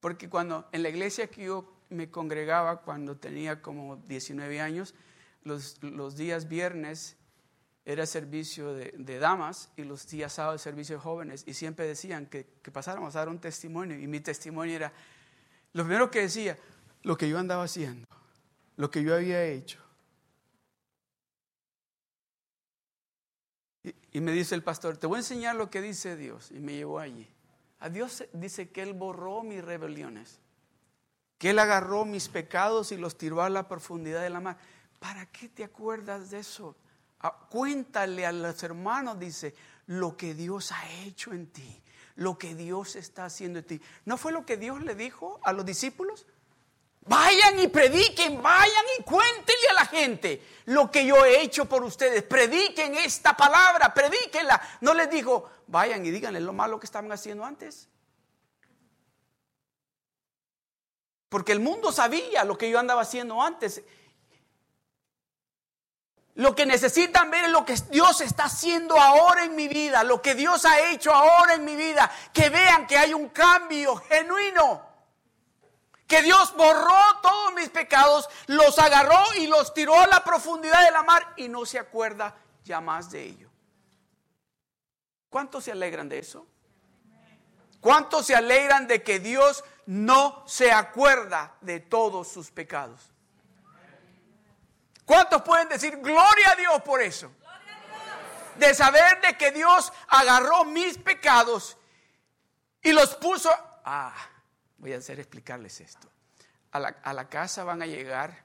Porque 0.00 0.28
cuando 0.28 0.68
en 0.72 0.82
la 0.82 0.88
iglesia 0.88 1.28
que 1.28 1.44
yo 1.44 1.80
me 1.90 2.10
congregaba 2.10 2.82
cuando 2.82 3.16
tenía 3.16 3.60
como 3.60 3.96
19 3.96 4.60
años, 4.60 4.94
los, 5.42 5.82
los 5.82 6.16
días 6.16 6.48
viernes 6.48 7.16
era 7.84 8.06
servicio 8.06 8.74
de, 8.74 9.18
damas 9.18 9.70
y 9.76 9.84
los 9.84 10.06
días 10.06 10.34
sábados 10.34 10.62
servicio 10.62 10.96
de 10.96 11.02
jóvenes 11.02 11.44
y 11.46 11.54
siempre 11.54 11.86
decían 11.86 12.26
que, 12.26 12.46
que 12.62 12.70
pasáramos 12.70 13.16
a 13.16 13.20
dar 13.20 13.28
un 13.28 13.40
testimonio 13.40 13.98
y 13.98 14.06
mi 14.06 14.20
testimonio 14.20 14.76
era, 14.76 14.92
lo 15.72 15.84
primero 15.84 16.10
que 16.10 16.20
decía, 16.20 16.56
lo 17.02 17.16
que 17.16 17.28
yo 17.28 17.38
andaba 17.38 17.64
haciendo, 17.64 18.06
lo 18.76 18.90
que 18.90 19.02
yo 19.02 19.14
había 19.14 19.44
hecho. 19.44 19.80
Y, 24.12 24.20
me 24.20 24.32
dice 24.32 24.54
el 24.54 24.62
pastor, 24.62 24.96
te 24.96 25.06
voy 25.06 25.16
a 25.16 25.20
enseñar 25.20 25.56
lo 25.56 25.70
que 25.70 25.80
dice 25.80 26.16
Dios. 26.16 26.50
Y 26.50 26.58
me 26.58 26.74
llevó 26.74 26.98
allí. 26.98 27.26
A 27.78 27.88
Dios 27.88 28.24
dice 28.32 28.70
que 28.70 28.82
Él 28.82 28.92
borró 28.92 29.42
mis 29.42 29.64
rebeliones, 29.64 30.38
que 31.38 31.50
Él 31.50 31.58
agarró 31.58 32.04
mis 32.04 32.28
pecados 32.28 32.92
y 32.92 32.98
los 32.98 33.16
tiró 33.16 33.42
a 33.42 33.48
la 33.48 33.68
profundidad 33.68 34.20
de 34.20 34.30
la 34.30 34.40
mar. 34.40 34.58
¿Para 34.98 35.24
qué 35.26 35.48
te 35.48 35.64
acuerdas 35.64 36.30
de 36.30 36.40
eso? 36.40 36.76
Ah, 37.20 37.46
cuéntale 37.48 38.26
a 38.26 38.32
los 38.32 38.62
hermanos, 38.62 39.18
dice, 39.18 39.54
lo 39.86 40.16
que 40.16 40.34
Dios 40.34 40.72
ha 40.72 40.90
hecho 41.04 41.32
en 41.32 41.46
ti, 41.46 41.82
lo 42.16 42.36
que 42.36 42.54
Dios 42.54 42.96
está 42.96 43.24
haciendo 43.24 43.60
en 43.60 43.64
ti. 43.64 43.80
¿No 44.04 44.18
fue 44.18 44.32
lo 44.32 44.44
que 44.44 44.58
Dios 44.58 44.82
le 44.82 44.94
dijo 44.94 45.40
a 45.42 45.54
los 45.54 45.64
discípulos? 45.64 46.26
Vayan 47.10 47.58
y 47.58 47.66
prediquen, 47.66 48.40
vayan 48.40 48.84
y 48.96 49.02
cuéntenle 49.02 49.68
a 49.70 49.72
la 49.72 49.86
gente 49.86 50.46
lo 50.66 50.92
que 50.92 51.04
yo 51.04 51.24
he 51.24 51.42
hecho 51.42 51.64
por 51.64 51.82
ustedes. 51.82 52.22
Prediquen 52.22 52.94
esta 52.94 53.36
palabra, 53.36 53.92
predíquenla. 53.92 54.78
No 54.80 54.94
les 54.94 55.10
dijo, 55.10 55.50
vayan 55.66 56.06
y 56.06 56.12
díganle 56.12 56.38
lo 56.38 56.52
malo 56.52 56.78
que 56.78 56.86
estaban 56.86 57.10
haciendo 57.10 57.44
antes. 57.44 57.88
Porque 61.28 61.50
el 61.50 61.58
mundo 61.58 61.90
sabía 61.90 62.44
lo 62.44 62.56
que 62.56 62.70
yo 62.70 62.78
andaba 62.78 63.02
haciendo 63.02 63.42
antes. 63.42 63.82
Lo 66.36 66.54
que 66.54 66.64
necesitan 66.64 67.28
ver 67.28 67.46
es 67.46 67.50
lo 67.50 67.64
que 67.64 67.74
Dios 67.90 68.20
está 68.20 68.44
haciendo 68.44 68.96
ahora 68.96 69.42
en 69.42 69.56
mi 69.56 69.66
vida, 69.66 70.04
lo 70.04 70.22
que 70.22 70.36
Dios 70.36 70.64
ha 70.64 70.92
hecho 70.92 71.12
ahora 71.12 71.54
en 71.54 71.64
mi 71.64 71.74
vida. 71.74 72.08
Que 72.32 72.50
vean 72.50 72.86
que 72.86 72.96
hay 72.96 73.14
un 73.14 73.30
cambio 73.30 73.96
genuino 73.96 74.89
que 76.10 76.22
Dios 76.22 76.52
borró 76.56 77.20
todos 77.22 77.54
mis 77.54 77.68
pecados, 77.68 78.28
los 78.48 78.76
agarró 78.80 79.22
y 79.38 79.46
los 79.46 79.72
tiró 79.72 79.98
a 79.98 80.08
la 80.08 80.24
profundidad 80.24 80.84
de 80.84 80.90
la 80.90 81.04
mar 81.04 81.34
y 81.36 81.48
no 81.48 81.64
se 81.64 81.78
acuerda 81.78 82.34
ya 82.64 82.80
más 82.80 83.12
de 83.12 83.22
ello. 83.22 83.48
¿Cuántos 85.28 85.62
se 85.62 85.70
alegran 85.70 86.08
de 86.08 86.18
eso? 86.18 86.48
¿Cuántos 87.80 88.26
se 88.26 88.34
alegran 88.34 88.88
de 88.88 89.04
que 89.04 89.20
Dios 89.20 89.62
no 89.86 90.42
se 90.48 90.72
acuerda 90.72 91.54
de 91.60 91.78
todos 91.78 92.26
sus 92.26 92.50
pecados? 92.50 93.00
¿Cuántos 95.04 95.42
pueden 95.42 95.68
decir 95.68 95.96
gloria 95.98 96.50
a 96.50 96.56
Dios 96.56 96.82
por 96.82 97.00
eso? 97.00 97.30
De 98.56 98.74
saber 98.74 99.20
de 99.20 99.38
que 99.38 99.52
Dios 99.52 99.92
agarró 100.08 100.64
mis 100.64 100.98
pecados 100.98 101.78
y 102.82 102.90
los 102.90 103.14
puso... 103.14 103.48
Ah, 103.84 104.12
Voy 104.80 104.92
a 104.92 104.98
hacer 104.98 105.20
explicarles 105.20 105.80
esto. 105.80 106.10
A 106.72 106.78
la, 106.80 107.28
casa 107.28 107.64
van 107.64 107.82
a 107.82 107.86
llegar, 107.86 108.44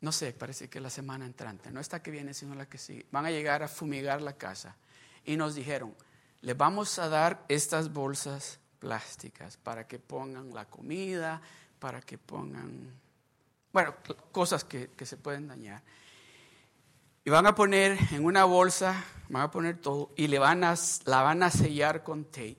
no 0.00 0.12
sé, 0.12 0.32
parece 0.32 0.68
que 0.68 0.80
la 0.80 0.90
semana 0.90 1.26
entrante, 1.26 1.70
no 1.70 1.80
esta 1.80 2.02
que 2.02 2.10
viene, 2.10 2.34
sino 2.34 2.54
la 2.54 2.66
que 2.66 2.78
sigue. 2.78 3.06
Van 3.10 3.26
a 3.26 3.30
llegar 3.30 3.62
a 3.62 3.68
fumigar 3.68 4.22
la 4.22 4.34
casa. 4.34 4.76
Y 5.24 5.36
nos 5.36 5.54
dijeron, 5.54 5.94
les 6.40 6.56
vamos 6.56 6.98
a 6.98 7.08
dar 7.08 7.44
estas 7.48 7.92
bolsas 7.92 8.60
plásticas 8.78 9.56
para 9.56 9.86
que 9.86 9.98
pongan 9.98 10.54
la 10.54 10.66
comida, 10.66 11.40
para 11.78 12.00
que 12.00 12.18
pongan 12.18 12.92
bueno, 13.72 13.94
cosas 14.32 14.64
que, 14.64 14.90
se 15.04 15.16
pueden 15.16 15.48
dañar. 15.48 15.82
Y 17.24 17.30
van 17.30 17.46
a 17.46 17.54
poner 17.54 17.98
en 18.12 18.24
una 18.24 18.44
bolsa, 18.44 19.04
van 19.28 19.42
a 19.42 19.50
poner 19.50 19.78
todo 19.80 20.12
y 20.16 20.28
le 20.28 20.38
van 20.38 20.64
a, 20.64 20.74
la 21.04 21.22
van 21.22 21.42
a 21.42 21.50
sellar 21.50 22.02
con 22.02 22.24
tape. 22.24 22.56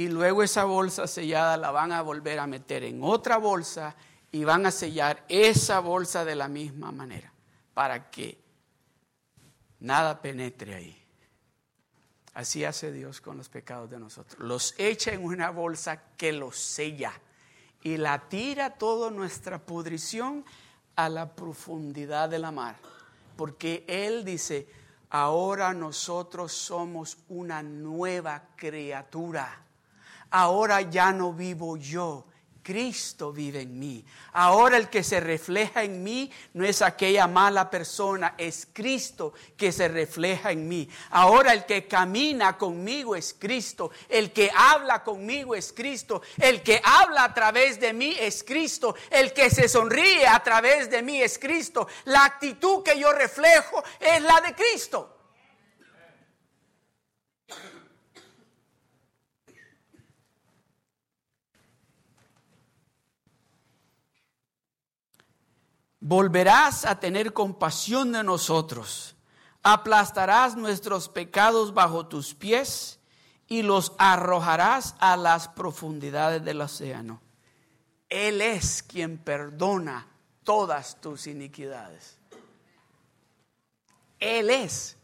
Y 0.00 0.08
luego 0.08 0.42
esa 0.42 0.64
bolsa 0.64 1.06
sellada 1.06 1.58
la 1.58 1.72
van 1.72 1.92
a 1.92 2.00
volver 2.00 2.38
a 2.38 2.46
meter 2.46 2.84
en 2.84 3.02
otra 3.02 3.36
bolsa 3.36 3.94
y 4.32 4.44
van 4.44 4.64
a 4.64 4.70
sellar 4.70 5.26
esa 5.28 5.80
bolsa 5.80 6.24
de 6.24 6.34
la 6.34 6.48
misma 6.48 6.90
manera 6.90 7.30
para 7.74 8.10
que 8.10 8.38
nada 9.78 10.22
penetre 10.22 10.74
ahí. 10.74 11.04
Así 12.32 12.64
hace 12.64 12.92
Dios 12.92 13.20
con 13.20 13.36
los 13.36 13.50
pecados 13.50 13.90
de 13.90 13.98
nosotros. 13.98 14.40
Los 14.40 14.74
echa 14.78 15.12
en 15.12 15.22
una 15.22 15.50
bolsa 15.50 16.02
que 16.16 16.32
los 16.32 16.56
sella 16.56 17.12
y 17.82 17.98
la 17.98 18.26
tira 18.26 18.78
toda 18.78 19.10
nuestra 19.10 19.58
pudrición 19.58 20.46
a 20.96 21.10
la 21.10 21.34
profundidad 21.34 22.30
de 22.30 22.38
la 22.38 22.50
mar. 22.50 22.76
Porque 23.36 23.84
Él 23.86 24.24
dice, 24.24 24.66
ahora 25.10 25.74
nosotros 25.74 26.52
somos 26.52 27.18
una 27.28 27.62
nueva 27.62 28.44
criatura. 28.56 29.66
Ahora 30.30 30.80
ya 30.82 31.12
no 31.12 31.32
vivo 31.32 31.76
yo, 31.76 32.26
Cristo 32.62 33.32
vive 33.32 33.62
en 33.62 33.78
mí. 33.78 34.04
Ahora 34.32 34.76
el 34.76 34.88
que 34.88 35.02
se 35.02 35.18
refleja 35.18 35.82
en 35.82 36.02
mí 36.02 36.30
no 36.54 36.64
es 36.64 36.82
aquella 36.82 37.26
mala 37.26 37.70
persona, 37.70 38.34
es 38.38 38.68
Cristo 38.72 39.32
que 39.56 39.72
se 39.72 39.88
refleja 39.88 40.52
en 40.52 40.68
mí. 40.68 40.88
Ahora 41.10 41.52
el 41.52 41.64
que 41.64 41.86
camina 41.86 42.56
conmigo 42.56 43.16
es 43.16 43.34
Cristo. 43.38 43.90
El 44.08 44.32
que 44.32 44.50
habla 44.54 45.02
conmigo 45.02 45.54
es 45.54 45.72
Cristo. 45.72 46.22
El 46.38 46.62
que 46.62 46.80
habla 46.84 47.24
a 47.24 47.34
través 47.34 47.80
de 47.80 47.92
mí 47.92 48.14
es 48.18 48.44
Cristo. 48.44 48.94
El 49.10 49.32
que 49.32 49.50
se 49.50 49.68
sonríe 49.68 50.26
a 50.26 50.42
través 50.42 50.90
de 50.90 51.02
mí 51.02 51.20
es 51.20 51.38
Cristo. 51.38 51.88
La 52.04 52.24
actitud 52.24 52.82
que 52.82 52.98
yo 52.98 53.12
reflejo 53.12 53.82
es 53.98 54.22
la 54.22 54.40
de 54.42 54.54
Cristo. 54.54 55.19
Volverás 66.00 66.84
a 66.84 66.98
tener 66.98 67.32
compasión 67.32 68.12
de 68.12 68.24
nosotros, 68.24 69.14
aplastarás 69.62 70.56
nuestros 70.56 71.08
pecados 71.08 71.74
bajo 71.74 72.06
tus 72.06 72.34
pies 72.34 72.98
y 73.46 73.62
los 73.62 73.92
arrojarás 73.98 74.94
a 74.98 75.16
las 75.16 75.48
profundidades 75.48 76.42
del 76.44 76.60
océano. 76.60 77.20
Él 78.08 78.40
es 78.40 78.82
quien 78.82 79.18
perdona 79.18 80.08
todas 80.42 81.00
tus 81.00 81.26
iniquidades. 81.26 82.18
Él 84.18 84.50
es 84.50 84.96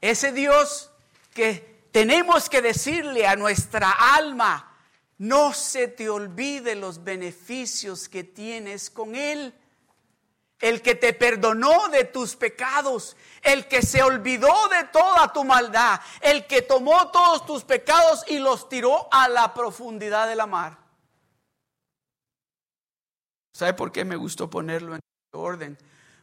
ese 0.00 0.32
Dios 0.32 0.90
que 1.32 1.86
tenemos 1.90 2.48
que 2.48 2.60
decirle 2.62 3.26
a 3.26 3.36
nuestra 3.36 3.90
alma, 3.90 4.73
no 5.18 5.52
se 5.52 5.88
te 5.88 6.08
olvide 6.08 6.74
los 6.74 7.04
beneficios 7.04 8.08
que 8.08 8.24
tienes 8.24 8.90
con 8.90 9.14
Él. 9.14 9.54
El 10.60 10.82
que 10.82 10.94
te 10.94 11.12
perdonó 11.12 11.88
de 11.88 12.04
tus 12.04 12.36
pecados, 12.36 13.16
el 13.42 13.68
que 13.68 13.82
se 13.82 14.02
olvidó 14.02 14.68
de 14.68 14.84
toda 14.92 15.32
tu 15.32 15.44
maldad, 15.44 16.00
el 16.20 16.46
que 16.46 16.62
tomó 16.62 17.10
todos 17.10 17.44
tus 17.44 17.64
pecados 17.64 18.24
y 18.28 18.38
los 18.38 18.68
tiró 18.68 19.08
a 19.12 19.28
la 19.28 19.52
profundidad 19.52 20.26
de 20.26 20.36
la 20.36 20.46
mar. 20.46 20.78
¿Sabe 23.52 23.74
por 23.74 23.92
qué 23.92 24.04
me 24.04 24.16
gustó 24.16 24.48
ponerlo 24.48 24.94
en 24.94 25.00
orden? 25.32 25.76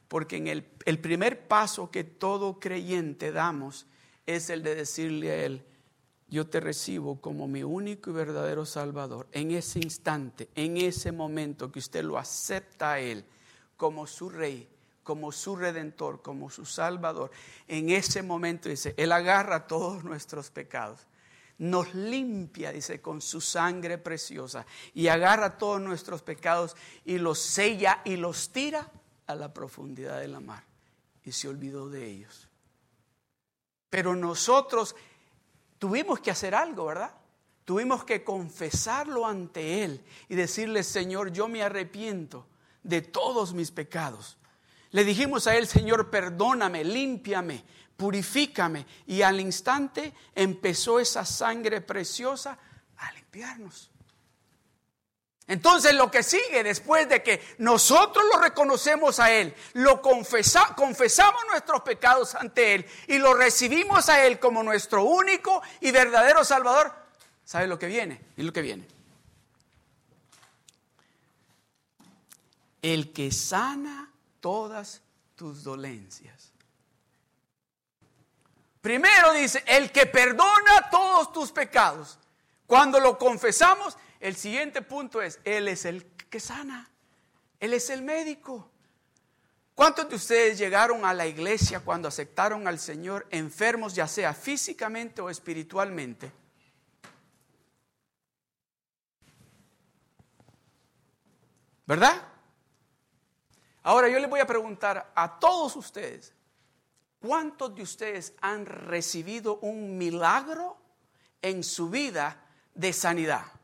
Porque 0.07 0.37
en 0.37 0.47
el, 0.47 0.69
el 0.85 0.99
primer 0.99 1.47
paso 1.47 1.91
que 1.91 2.03
todo 2.03 2.59
creyente 2.59 3.31
damos 3.31 3.85
es 4.25 4.49
el 4.49 4.63
de 4.63 4.75
decirle 4.75 5.31
a 5.31 5.35
Él, 5.45 5.65
yo 6.31 6.47
te 6.47 6.61
recibo 6.61 7.19
como 7.19 7.45
mi 7.47 7.61
único 7.61 8.09
y 8.09 8.13
verdadero 8.13 8.65
Salvador. 8.65 9.27
En 9.33 9.51
ese 9.51 9.79
instante, 9.79 10.49
en 10.55 10.77
ese 10.77 11.11
momento 11.11 11.69
que 11.69 11.79
usted 11.79 12.03
lo 12.03 12.17
acepta 12.17 12.93
a 12.93 12.99
Él 12.99 13.25
como 13.75 14.07
su 14.07 14.29
Rey, 14.29 14.67
como 15.03 15.33
su 15.33 15.57
Redentor, 15.57 16.21
como 16.21 16.49
su 16.49 16.65
Salvador, 16.65 17.31
en 17.67 17.89
ese 17.89 18.23
momento 18.23 18.69
dice, 18.69 18.93
Él 18.95 19.11
agarra 19.11 19.67
todos 19.67 20.05
nuestros 20.05 20.49
pecados 20.49 21.05
nos 21.61 21.93
limpia, 21.93 22.71
dice, 22.71 23.01
con 23.01 23.21
su 23.21 23.39
sangre 23.39 23.99
preciosa 23.99 24.65
y 24.95 25.09
agarra 25.09 25.59
todos 25.59 25.79
nuestros 25.79 26.23
pecados 26.23 26.75
y 27.05 27.19
los 27.19 27.37
sella 27.37 28.01
y 28.03 28.15
los 28.15 28.49
tira 28.49 28.89
a 29.27 29.35
la 29.35 29.53
profundidad 29.53 30.19
de 30.19 30.27
la 30.27 30.39
mar. 30.39 30.63
Y 31.23 31.31
se 31.33 31.47
olvidó 31.47 31.87
de 31.87 32.07
ellos. 32.07 32.49
Pero 33.91 34.15
nosotros 34.15 34.95
tuvimos 35.81 36.19
que 36.19 36.29
hacer 36.29 36.53
algo, 36.53 36.85
¿verdad? 36.85 37.11
Tuvimos 37.65 38.03
que 38.03 38.23
confesarlo 38.23 39.25
ante 39.25 39.83
Él 39.83 40.05
y 40.29 40.35
decirle, 40.35 40.83
Señor, 40.83 41.31
yo 41.31 41.47
me 41.47 41.63
arrepiento 41.63 42.45
de 42.83 43.01
todos 43.01 43.55
mis 43.55 43.71
pecados. 43.71 44.37
Le 44.91 45.03
dijimos 45.03 45.47
a 45.47 45.55
Él, 45.55 45.65
Señor, 45.65 46.11
perdóname, 46.11 46.83
límpiame, 46.83 47.63
purifícame. 47.97 48.85
Y 49.07 49.23
al 49.23 49.39
instante 49.39 50.13
empezó 50.35 50.99
esa 50.99 51.25
sangre 51.25 51.81
preciosa 51.81 52.59
a 52.97 53.11
limpiarnos. 53.13 53.90
Entonces 55.51 55.93
lo 55.95 56.09
que 56.09 56.23
sigue 56.23 56.63
después 56.63 57.09
de 57.09 57.21
que 57.21 57.55
nosotros 57.57 58.23
lo 58.31 58.39
reconocemos 58.39 59.19
a 59.19 59.33
Él, 59.33 59.53
lo 59.73 60.01
confesamos 60.01 61.41
nuestros 61.49 61.81
pecados 61.81 62.35
ante 62.35 62.73
Él 62.73 62.85
y 63.07 63.17
lo 63.17 63.33
recibimos 63.33 64.07
a 64.07 64.25
Él 64.25 64.39
como 64.39 64.63
nuestro 64.63 65.03
único 65.03 65.61
y 65.81 65.91
verdadero 65.91 66.45
Salvador, 66.45 66.93
¿sabe 67.43 67.67
lo 67.67 67.77
que 67.77 67.87
viene? 67.87 68.21
Y 68.37 68.43
lo 68.43 68.53
que 68.53 68.61
viene. 68.61 68.87
El 72.81 73.11
que 73.11 73.29
sana 73.33 74.09
todas 74.39 75.01
tus 75.35 75.65
dolencias. 75.65 76.53
Primero 78.79 79.33
dice, 79.33 79.65
el 79.67 79.91
que 79.91 80.05
perdona 80.05 80.89
todos 80.89 81.33
tus 81.33 81.51
pecados. 81.51 82.17
Cuando 82.65 83.01
lo 83.01 83.17
confesamos, 83.17 83.97
el 84.21 84.35
siguiente 84.35 84.81
punto 84.83 85.21
es, 85.21 85.39
Él 85.43 85.67
es 85.67 85.83
el 85.85 86.05
que 86.29 86.39
sana. 86.39 86.89
Él 87.59 87.73
es 87.73 87.89
el 87.89 88.03
médico. 88.03 88.69
¿Cuántos 89.73 90.07
de 90.09 90.15
ustedes 90.15 90.59
llegaron 90.59 91.05
a 91.05 91.13
la 91.13 91.25
iglesia 91.25 91.79
cuando 91.79 92.07
aceptaron 92.07 92.67
al 92.67 92.77
Señor 92.79 93.25
enfermos, 93.31 93.95
ya 93.95 94.07
sea 94.07 94.33
físicamente 94.33 95.21
o 95.21 95.29
espiritualmente? 95.29 96.31
¿Verdad? 101.87 102.21
Ahora 103.83 104.07
yo 104.07 104.19
les 104.19 104.29
voy 104.29 104.39
a 104.39 104.45
preguntar 104.45 105.11
a 105.15 105.39
todos 105.39 105.75
ustedes, 105.75 106.31
¿cuántos 107.19 107.73
de 107.73 107.81
ustedes 107.81 108.33
han 108.39 108.67
recibido 108.67 109.57
un 109.61 109.97
milagro 109.97 110.77
en 111.41 111.63
su 111.63 111.89
vida 111.89 112.45
de 112.75 112.93
sanidad? 112.93 113.60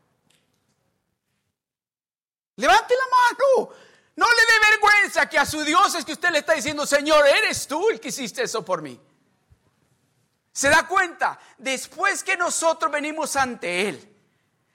Levante 2.58 2.94
la 2.94 3.04
mano. 3.16 3.72
No 4.16 4.26
le 4.26 4.46
dé 4.46 4.70
vergüenza 4.70 5.28
que 5.28 5.38
a 5.38 5.46
su 5.46 5.62
Dios 5.62 5.94
es 5.94 6.04
que 6.04 6.12
usted 6.12 6.30
le 6.30 6.38
está 6.38 6.54
diciendo, 6.54 6.84
Señor, 6.86 7.24
eres 7.26 7.68
tú 7.68 7.88
el 7.88 8.00
que 8.00 8.08
hiciste 8.08 8.42
eso 8.42 8.64
por 8.64 8.82
mí. 8.82 9.00
Se 10.52 10.68
da 10.68 10.88
cuenta, 10.88 11.38
después 11.56 12.24
que 12.24 12.36
nosotros 12.36 12.90
venimos 12.90 13.36
ante 13.36 13.88
Él, 13.88 14.16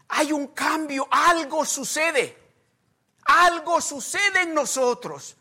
hay 0.08 0.32
un 0.32 0.48
cambio, 0.48 1.08
algo 1.12 1.66
sucede. 1.66 2.42
Algo 3.26 3.82
sucede 3.82 4.44
en 4.44 4.54
nosotros. 4.54 5.36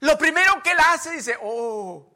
Lo 0.00 0.16
primero 0.16 0.62
que 0.62 0.70
Él 0.70 0.78
hace 0.78 1.10
dice, 1.10 1.36
oh, 1.42 2.06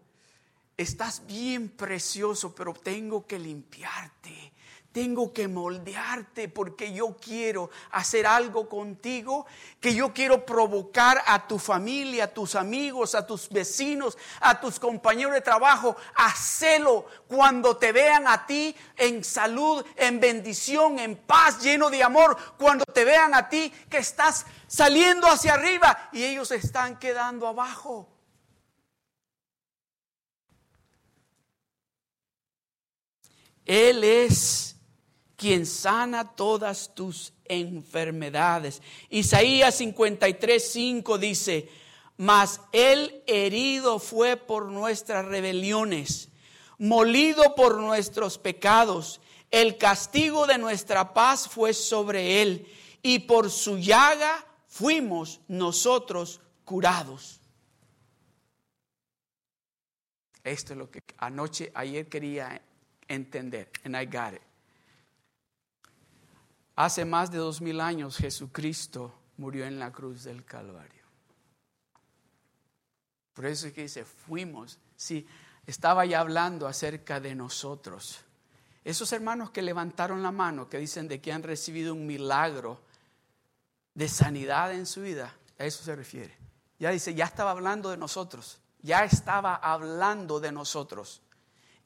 estás 0.77 1.27
bien 1.27 1.71
precioso, 1.71 2.55
pero 2.55 2.75
tengo 2.75 3.27
que 3.27 3.40
limpiarte 3.40 4.53
tengo 4.98 5.32
que 5.32 5.46
moldearte 5.46 6.48
porque 6.48 6.92
yo 6.92 7.16
quiero 7.24 7.70
hacer 7.92 8.26
algo 8.26 8.68
contigo, 8.68 9.46
que 9.78 9.94
yo 9.94 10.12
quiero 10.12 10.44
provocar 10.44 11.22
a 11.24 11.46
tu 11.46 11.56
familia, 11.61 12.24
a 12.24 12.34
tus 12.34 12.56
amigos, 12.56 13.14
a 13.14 13.24
tus 13.24 13.48
vecinos, 13.48 14.18
a 14.40 14.61
tus 14.61 14.80
compañeros 14.80 15.34
de 15.34 15.40
trabajo. 15.40 15.94
Hacelo 16.16 17.06
cuando 17.28 17.76
te 17.76 17.92
vean 17.92 18.26
a 18.26 18.44
ti 18.44 18.74
en 18.96 19.22
salud, 19.22 19.87
en 19.94 20.18
bendición, 20.18 20.98
en 20.98 21.14
paz, 21.14 21.62
lleno 21.62 21.90
de 21.90 22.02
amor. 22.02 22.37
Cuando 22.58 22.84
te 22.84 23.04
vean 23.04 23.37
a 23.37 23.48
ti 23.48 23.72
que 23.88 23.98
estás 23.98 24.46
saliendo 24.66 25.28
hacia 25.28 25.54
arriba 25.54 26.08
y 26.11 26.24
ellos 26.24 26.50
están 26.50 26.98
quedando 26.98 27.46
abajo. 27.46 28.08
Él 33.64 34.02
es 34.02 34.78
quien 35.38 35.66
sana 35.66 36.35
todas 36.35 36.94
tus 36.94 37.33
enfermedades. 37.44 38.83
Isaías 39.09 39.77
53, 39.77 40.72
5 40.72 41.16
dice, 41.16 41.68
mas 42.16 42.61
él 42.72 43.22
herido 43.29 44.01
fue 44.01 44.37
por 44.37 44.66
nuestras 44.66 45.24
rebeliones, 45.24 46.29
molido 46.77 47.55
por 47.55 47.79
nuestros 47.79 48.37
pecados. 48.37 49.20
El 49.53 49.79
castigo 49.79 50.48
de 50.48 50.59
nuestra 50.59 51.14
paz 51.14 51.48
fue 51.48 51.72
sobre 51.72 52.42
él 52.42 52.66
y 53.01 53.20
por 53.20 53.48
su 53.48 53.79
llaga 53.79 54.44
fuimos 54.66 55.40
nosotros 55.46 56.40
curados. 56.64 57.40
Esto 60.42 60.72
es 60.72 60.79
lo 60.79 60.90
que 60.90 61.01
anoche, 61.18 61.70
ayer 61.74 62.09
quería 62.09 62.61
entender. 63.07 63.70
And 63.85 63.96
I 63.96 64.05
got 64.05 64.35
it. 64.35 64.47
Hace 66.79 67.05
más 67.05 67.33
de 67.33 67.38
dos 67.38 67.61
mil 67.61 67.81
años 67.81 68.19
Jesucristo 68.19 69.12
murió 69.37 69.67
en 69.67 69.81
la 69.81 69.91
cruz 69.91 70.23
del 70.23 70.45
Calvario. 70.45 71.03
Por 73.35 73.47
eso 73.47 73.67
es 73.67 73.73
que 73.73 73.83
dice, 73.83 74.05
fuimos. 74.05 74.79
Sí, 74.95 75.27
estaba 75.67 76.07
ya 76.07 76.21
hablando 76.21 76.69
acerca 76.69 77.19
de 77.19 77.35
nosotros. 77.35 78.21
Esos 78.85 79.12
hermanos 79.12 79.51
que 79.51 79.61
levantaron 79.61 80.23
la 80.23 80.31
mano, 80.31 80.69
que 80.69 80.79
dicen 80.79 81.09
de 81.09 81.21
que 81.21 81.33
han 81.33 81.43
recibido 81.43 81.95
un 81.95 82.07
milagro 82.07 82.81
de 83.95 84.09
sanidad 84.09 84.73
en 84.73 84.87
su 84.87 85.03
vida, 85.03 85.35
a 85.59 85.64
eso 85.64 85.83
se 85.83 85.97
refiere. 85.97 86.37
Ya 86.79 86.91
dice, 86.91 87.12
ya 87.12 87.25
estaba 87.25 87.51
hablando 87.51 87.91
de 87.91 87.97
nosotros, 87.97 88.61
ya 88.83 89.03
estaba 89.03 89.57
hablando 89.57 90.38
de 90.38 90.53
nosotros. 90.53 91.23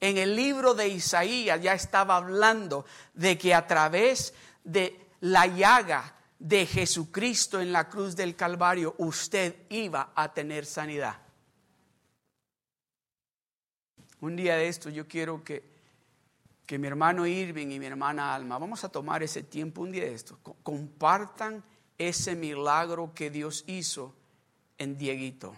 En 0.01 0.19
el 0.19 0.37
libro 0.37 0.75
de 0.75 0.89
Isaías 0.89 1.63
ya 1.63 1.73
estaba 1.73 2.17
hablando 2.17 2.85
de 3.15 3.39
que 3.39 3.55
a 3.55 3.67
través 3.67 4.35
de 4.65 5.09
la 5.21 5.47
llaga 5.47 6.17
de 6.39 6.67
Jesucristo 6.67 7.61
en 7.61 7.73
la 7.73 7.89
cruz 7.89 8.17
del 8.17 8.35
Calvario, 8.35 8.95
usted 8.99 9.55
iba 9.71 10.13
a 10.15 10.33
tener 10.33 10.67
sanidad. 10.67 11.19
Un 14.21 14.37
día 14.37 14.57
de 14.57 14.69
esto 14.69 14.91
yo 14.91 15.07
quiero 15.07 15.43
que, 15.45 15.65
que 16.67 16.79
mi 16.79 16.87
hermano 16.87 17.27
Irving 17.27 17.69
y 17.69 17.79
mi 17.79 17.87
hermana 17.87 18.35
Alma, 18.35 18.59
vamos 18.59 18.83
a 18.85 18.89
tomar 18.89 19.23
ese 19.23 19.43
tiempo 19.43 19.83
un 19.83 19.93
día 19.93 20.05
de 20.05 20.15
esto, 20.15 20.39
compartan 20.63 21.63
ese 21.99 22.35
milagro 22.35 23.13
que 23.15 23.31
Dios 23.31 23.65
hizo 23.67 24.15
en 24.79 24.97
Dieguito. 24.97 25.55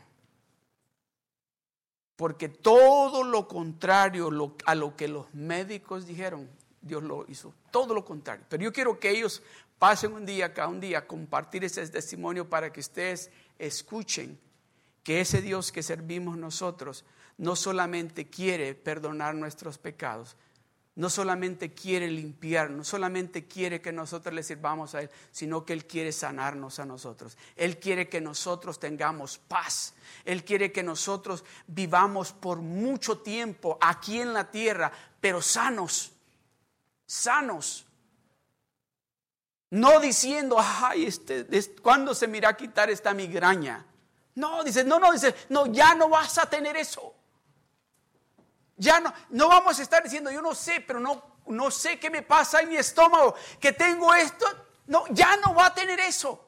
Porque 2.17 2.49
todo 2.49 3.25
lo 3.25 3.49
contrario 3.49 4.31
a 4.67 4.75
lo 4.75 4.97
que 4.97 5.09
los 5.09 5.33
médicos 5.35 6.07
dijeron, 6.07 6.49
Dios 6.81 7.03
lo 7.03 7.25
hizo. 7.29 7.53
Todo 7.75 7.93
lo 7.93 8.05
contrario. 8.05 8.47
Pero 8.49 8.63
yo 8.63 8.73
quiero 8.73 9.01
que 9.01 9.11
ellos 9.11 9.43
pasen 9.81 10.13
un 10.13 10.25
día, 10.25 10.55
cada 10.55 10.69
un 10.69 10.79
día, 10.79 11.09
compartir 11.09 11.65
ese 11.65 11.85
testimonio 11.89 12.49
para 12.49 12.73
que 12.73 12.79
ustedes 12.79 13.33
escuchen 13.59 14.39
que 15.03 15.21
ese 15.21 15.43
Dios 15.43 15.73
que 15.73 15.83
servimos 15.83 16.39
nosotros 16.39 17.05
no 17.37 17.57
solamente 17.57 18.29
quiere 18.31 18.77
perdonar 18.77 19.35
nuestros 19.35 19.79
pecados, 19.79 20.37
no 20.95 21.11
solamente 21.11 21.75
quiere 21.75 22.07
limpiar, 22.07 22.71
no 22.71 22.85
solamente 22.85 23.49
quiere 23.49 23.81
que 23.81 23.91
nosotros 23.91 24.33
le 24.33 24.45
sirvamos 24.45 24.95
a 24.95 25.03
Él, 25.03 25.11
sino 25.33 25.65
que 25.65 25.73
Él 25.73 25.85
quiere 25.85 26.13
sanarnos 26.13 26.79
a 26.79 26.87
nosotros. 26.87 27.37
Él 27.57 27.81
quiere 27.81 28.09
que 28.09 28.21
nosotros 28.21 28.79
tengamos 28.79 29.39
paz. 29.39 29.95
Él 30.25 30.45
quiere 30.45 30.71
que 30.71 30.85
nosotros 30.85 31.45
vivamos 31.67 32.33
por 32.33 32.59
mucho 32.59 33.19
tiempo 33.19 33.79
aquí 33.81 34.21
en 34.21 34.33
la 34.33 34.53
tierra, 34.53 34.93
pero 35.21 35.43
sanos, 35.43 36.14
sanos. 37.07 37.87
No 39.71 39.99
diciendo, 39.99 40.57
ay, 40.59 41.07
este, 41.07 41.47
¿cuándo 41.83 42.15
se 42.15 42.29
me 42.29 42.39
irá 42.39 42.51
a 42.51 42.57
quitar 42.57 42.91
esta 42.91 43.13
migraña? 43.13 43.85
No, 44.37 44.63
dice, 44.63 44.85
no, 44.85 44.99
no, 44.99 45.13
dice, 45.13 45.35
no, 45.49 45.67
ya 45.67 45.95
no 45.95 46.09
vas 46.09 46.39
a 46.39 46.49
tener 46.49 46.77
eso. 46.77 47.15
Ya 48.77 49.01
no, 49.01 49.13
no 49.31 49.49
vamos 49.49 49.79
a 49.79 49.83
estar 49.83 50.03
diciendo, 50.03 50.31
yo 50.31 50.43
no 50.43 50.55
sé, 50.55 50.81
pero 50.81 51.01
no, 51.01 51.23
no 51.47 51.71
sé 51.71 51.99
qué 51.99 52.11
me 52.11 52.23
pasa 52.23 52.61
en 52.61 52.69
mi 52.69 52.77
estómago, 52.77 53.35
que 53.61 53.73
tengo 53.73 54.15
esto. 54.15 54.47
No, 54.87 55.07
ya 55.11 55.37
no 55.39 55.55
va 55.55 55.67
a 55.67 55.75
tener 55.75 55.99
eso. 56.01 56.41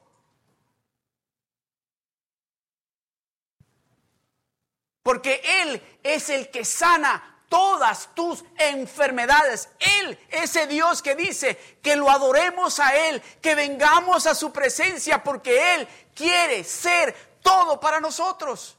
Porque 5.01 5.41
Él 5.61 5.99
es 6.03 6.29
el 6.29 6.51
que 6.51 6.65
sana 6.65 7.36
todas 7.49 8.13
tus 8.13 8.43
enfermedades. 8.57 9.69
Él, 9.79 10.17
ese 10.29 10.67
Dios 10.67 11.01
que 11.01 11.15
dice 11.15 11.57
que 11.81 11.95
lo 11.95 12.09
adoremos 12.09 12.79
a 12.79 13.09
Él, 13.09 13.21
que 13.41 13.55
vengamos 13.55 14.27
a 14.27 14.35
su 14.35 14.51
presencia, 14.51 15.23
porque 15.23 15.75
Él 15.75 15.87
quiere 16.13 16.63
ser 16.63 17.15
todo 17.41 17.79
para 17.79 17.99
nosotros. 17.99 18.77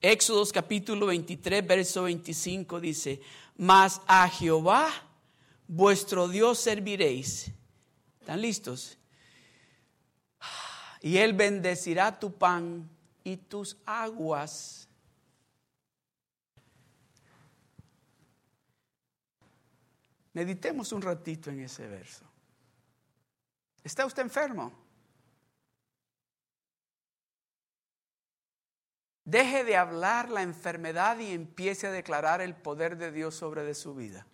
Éxodos 0.00 0.52
capítulo 0.52 1.06
23, 1.06 1.64
verso 1.64 2.02
25 2.02 2.80
dice, 2.80 3.20
mas 3.56 4.00
a 4.08 4.28
Jehová 4.28 4.90
vuestro 5.68 6.26
Dios 6.26 6.58
serviréis. 6.58 7.52
¿Están 8.20 8.42
listos? 8.42 8.98
Y 11.02 11.18
Él 11.18 11.34
bendecirá 11.34 12.18
tu 12.18 12.32
pan 12.32 12.88
y 13.24 13.36
tus 13.36 13.76
aguas. 13.84 14.88
Meditemos 20.32 20.92
un 20.92 21.02
ratito 21.02 21.50
en 21.50 21.60
ese 21.60 21.86
verso. 21.88 22.24
¿Está 23.82 24.06
usted 24.06 24.22
enfermo? 24.22 24.72
Deje 29.24 29.64
de 29.64 29.76
hablar 29.76 30.30
la 30.30 30.42
enfermedad 30.42 31.18
y 31.18 31.32
empiece 31.32 31.88
a 31.88 31.90
declarar 31.90 32.40
el 32.40 32.54
poder 32.54 32.96
de 32.96 33.10
Dios 33.10 33.34
sobre 33.34 33.64
de 33.64 33.74
su 33.74 33.94
vida. 33.94 34.26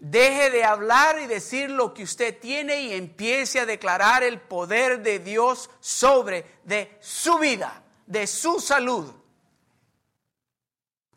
Deje 0.00 0.48
de 0.48 0.64
hablar 0.64 1.20
y 1.20 1.26
decir 1.26 1.70
lo 1.70 1.92
que 1.92 2.02
usted 2.02 2.38
tiene 2.40 2.80
y 2.80 2.94
empiece 2.94 3.60
a 3.60 3.66
declarar 3.66 4.22
el 4.22 4.40
poder 4.40 5.02
de 5.02 5.18
Dios 5.18 5.68
sobre 5.78 6.46
de 6.64 6.96
su 7.00 7.38
vida, 7.38 7.82
de 8.06 8.26
su 8.26 8.60
salud. 8.60 9.12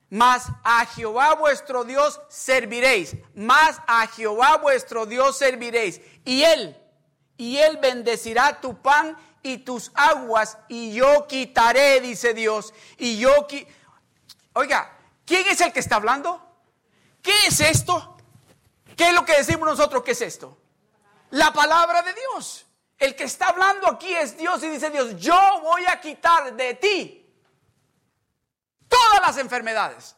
Mas 0.10 0.48
a 0.66 0.86
Jehová 0.86 1.34
vuestro 1.36 1.86
Dios 1.86 2.20
serviréis, 2.28 3.16
más 3.34 3.82
a 3.88 4.06
Jehová 4.08 4.58
vuestro 4.58 5.06
Dios 5.06 5.38
serviréis. 5.38 6.02
Y 6.26 6.44
Él, 6.44 6.78
y 7.38 7.58
Él 7.58 7.78
bendecirá 7.78 8.60
tu 8.60 8.82
pan 8.82 9.18
y 9.42 9.60
tus 9.60 9.92
aguas 9.96 10.58
y 10.68 10.94
yo 10.94 11.26
quitaré, 11.28 12.02
dice 12.02 12.34
Dios. 12.34 12.74
Y 12.98 13.18
yo... 13.18 13.48
Oiga, 14.54 15.00
¿quién 15.26 15.48
es 15.48 15.62
el 15.62 15.72
que 15.72 15.80
está 15.80 15.96
hablando? 15.96 16.42
¿Qué 17.22 17.34
es 17.48 17.62
esto? 17.62 18.13
¿Qué 18.96 19.10
es 19.10 19.14
lo 19.14 19.26
que 19.26 19.38
decimos 19.38 19.68
nosotros? 19.68 20.04
¿Qué 20.04 20.12
es 20.12 20.22
esto? 20.22 20.58
La 21.32 21.52
palabra 21.52 22.02
de 22.02 22.14
Dios. 22.14 22.66
El 22.98 23.16
que 23.16 23.24
está 23.24 23.48
hablando 23.48 23.88
aquí 23.88 24.14
es 24.16 24.38
Dios 24.38 24.64
y 24.64 24.70
dice 24.70 24.90
Dios, 24.90 25.16
yo 25.18 25.60
voy 25.62 25.86
a 25.88 26.00
quitar 26.00 26.54
de 26.54 26.74
ti 26.76 27.34
todas 28.88 29.22
las 29.22 29.38
enfermedades. 29.38 30.16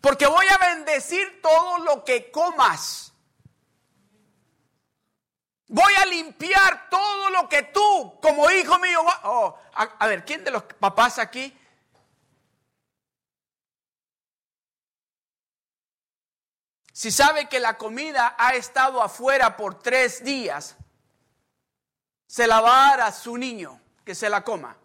Porque 0.00 0.26
voy 0.26 0.46
a 0.48 0.58
bendecir 0.58 1.40
todo 1.40 1.78
lo 1.78 2.04
que 2.04 2.30
comas. 2.30 3.12
Voy 5.68 5.94
a 6.02 6.06
limpiar 6.06 6.90
todo 6.90 7.30
lo 7.30 7.48
que 7.48 7.62
tú, 7.62 8.18
como 8.20 8.50
hijo 8.50 8.78
mío, 8.78 9.00
oh, 9.22 9.56
a, 9.74 10.06
ver, 10.06 10.24
¿quién 10.24 10.44
de 10.44 10.50
los 10.50 10.64
papás 10.64 11.18
aquí? 11.18 11.56
Si 17.02 17.10
sabe 17.10 17.48
que 17.48 17.58
la 17.58 17.76
comida 17.78 18.36
ha 18.38 18.54
estado 18.54 19.02
afuera 19.02 19.56
por 19.56 19.82
tres 19.82 20.22
días, 20.22 20.76
se 22.28 22.46
la 22.46 22.60
va 22.60 22.70
a 22.70 22.90
dar 22.90 23.00
a 23.00 23.10
su 23.10 23.36
niño 23.36 23.80
que 24.04 24.14
se 24.14 24.28
la 24.28 24.44
coma. 24.44 24.76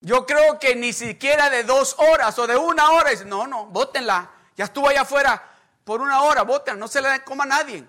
Yo 0.00 0.26
creo 0.26 0.58
que 0.58 0.76
ni 0.76 0.92
siquiera 0.92 1.48
de 1.48 1.64
dos 1.64 1.96
horas 1.98 2.38
o 2.38 2.46
de 2.46 2.58
una 2.58 2.90
hora, 2.90 3.10
no, 3.24 3.46
no, 3.46 3.64
bótenla. 3.68 4.32
Ya 4.54 4.66
estuvo 4.66 4.90
allá 4.90 5.00
afuera 5.00 5.50
por 5.82 6.02
una 6.02 6.20
hora, 6.20 6.42
boten, 6.42 6.78
no 6.78 6.86
se 6.86 7.00
le 7.00 7.24
coma 7.24 7.46
nadie. 7.46 7.88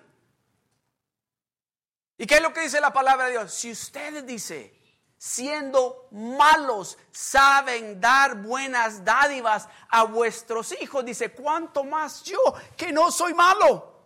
¿Y 2.18 2.26
qué 2.26 2.36
es 2.36 2.42
lo 2.42 2.54
que 2.54 2.62
dice 2.62 2.80
la 2.80 2.94
palabra 2.94 3.26
de 3.26 3.32
Dios? 3.32 3.54
Si 3.54 3.70
ustedes 3.70 4.26
dice, 4.26 4.81
siendo 5.22 6.08
malos, 6.10 6.98
saben 7.12 8.02
dar 8.02 8.42
buenas 8.42 9.06
dádivas 9.06 9.68
a 9.88 10.02
vuestros 10.06 10.72
hijos, 10.82 11.06
dice, 11.06 11.30
¿cuánto 11.30 11.84
más 11.84 12.24
yo 12.24 12.40
que 12.76 12.92
no 12.92 13.12
soy 13.12 13.36
malo? 13.36 14.02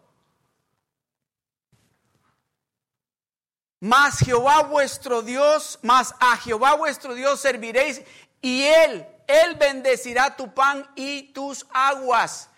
Mas 3.80 4.20
Jehová 4.20 4.64
vuestro 4.64 5.22
Dios, 5.22 5.80
mas 5.84 6.14
a 6.20 6.36
Jehová 6.36 6.76
vuestro 6.76 7.14
Dios 7.14 7.40
serviréis 7.40 8.02
y 8.42 8.64
él, 8.64 9.08
él 9.28 9.56
bendecirá 9.56 10.36
tu 10.36 10.54
pan 10.54 10.86
y 10.98 11.32
tus 11.32 11.66
aguas. 11.70 12.50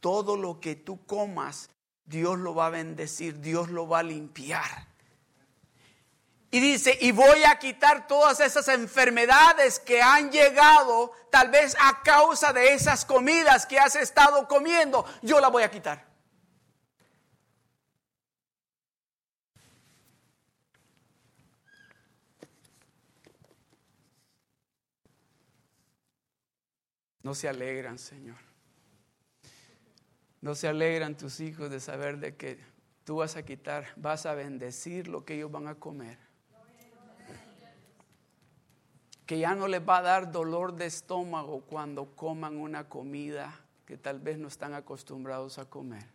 Todo 0.00 0.38
lo 0.38 0.58
que 0.58 0.74
tú 0.74 1.04
comas, 1.04 1.68
Dios 2.06 2.38
lo 2.38 2.54
va 2.54 2.68
a 2.68 2.70
bendecir, 2.70 3.42
Dios 3.42 3.68
lo 3.68 3.86
va 3.86 3.98
a 3.98 4.04
limpiar. 4.04 4.95
Y 6.50 6.60
dice, 6.60 6.96
y 7.00 7.10
voy 7.10 7.42
a 7.44 7.58
quitar 7.58 8.06
todas 8.06 8.38
esas 8.40 8.68
enfermedades 8.68 9.80
que 9.80 10.00
han 10.00 10.30
llegado 10.30 11.12
tal 11.30 11.50
vez 11.50 11.76
a 11.80 12.02
causa 12.02 12.52
de 12.52 12.72
esas 12.72 13.04
comidas 13.04 13.66
que 13.66 13.78
has 13.78 13.96
estado 13.96 14.46
comiendo. 14.46 15.04
Yo 15.22 15.40
la 15.40 15.48
voy 15.48 15.64
a 15.64 15.70
quitar. 15.70 16.06
No 27.22 27.34
se 27.34 27.48
alegran, 27.48 27.98
Señor. 27.98 28.36
No 30.40 30.54
se 30.54 30.68
alegran 30.68 31.16
tus 31.16 31.40
hijos 31.40 31.70
de 31.70 31.80
saber 31.80 32.18
de 32.18 32.36
que 32.36 32.60
tú 33.02 33.16
vas 33.16 33.34
a 33.34 33.44
quitar, 33.44 33.88
vas 33.96 34.26
a 34.26 34.34
bendecir 34.34 35.08
lo 35.08 35.24
que 35.24 35.34
ellos 35.34 35.50
van 35.50 35.66
a 35.66 35.74
comer 35.74 36.25
que 39.26 39.40
ya 39.40 39.56
no 39.56 39.66
les 39.66 39.86
va 39.86 39.98
a 39.98 40.02
dar 40.02 40.30
dolor 40.30 40.74
de 40.74 40.86
estómago 40.86 41.62
cuando 41.62 42.14
coman 42.14 42.56
una 42.56 42.88
comida 42.88 43.60
que 43.84 43.98
tal 43.98 44.20
vez 44.20 44.38
no 44.38 44.46
están 44.46 44.72
acostumbrados 44.72 45.58
a 45.58 45.64
comer. 45.64 46.06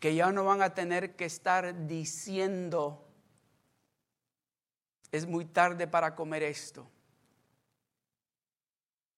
Que 0.00 0.14
ya 0.16 0.32
no 0.32 0.44
van 0.44 0.60
a 0.60 0.74
tener 0.74 1.14
que 1.14 1.24
estar 1.24 1.86
diciendo, 1.86 3.06
es 5.12 5.26
muy 5.26 5.44
tarde 5.44 5.86
para 5.86 6.16
comer 6.16 6.42
esto. 6.42 6.86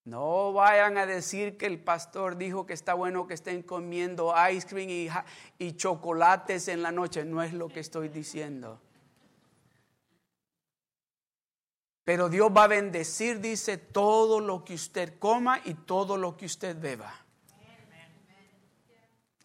No 0.05 0.53
vayan 0.53 0.99
a 0.99 1.07
decir 1.07 1.57
que 1.57 1.67
el 1.67 1.79
pastor 1.79 2.37
dijo 2.37 2.67
que 2.67 2.73
está 2.75 2.93
bueno 2.93 3.27
que 3.27 3.35
estén 3.35 3.63
comiendo 3.63 4.35
ice 4.51 4.67
cream 4.67 4.91
y, 4.91 5.09
y 5.59 5.73
chocolates 5.77 6.69
en 6.69 6.83
la 6.83 6.91
noche. 6.91 7.25
No 7.25 7.43
es 7.43 7.53
lo 7.55 7.69
que 7.69 7.81
estoy 7.81 8.09
diciendo. 8.09 8.81
Pero 12.05 12.29
Dios 12.29 12.51
va 12.57 12.65
a 12.65 12.69
bendecir, 12.69 13.41
dice, 13.41 13.79
todo 13.79 14.41
lo 14.41 14.65
que 14.65 14.75
usted 14.75 15.19
coma 15.19 15.61
y 15.65 15.75
todo 15.75 16.17
lo 16.17 16.37
que 16.37 16.47
usted 16.47 16.77
beba. 16.79 17.15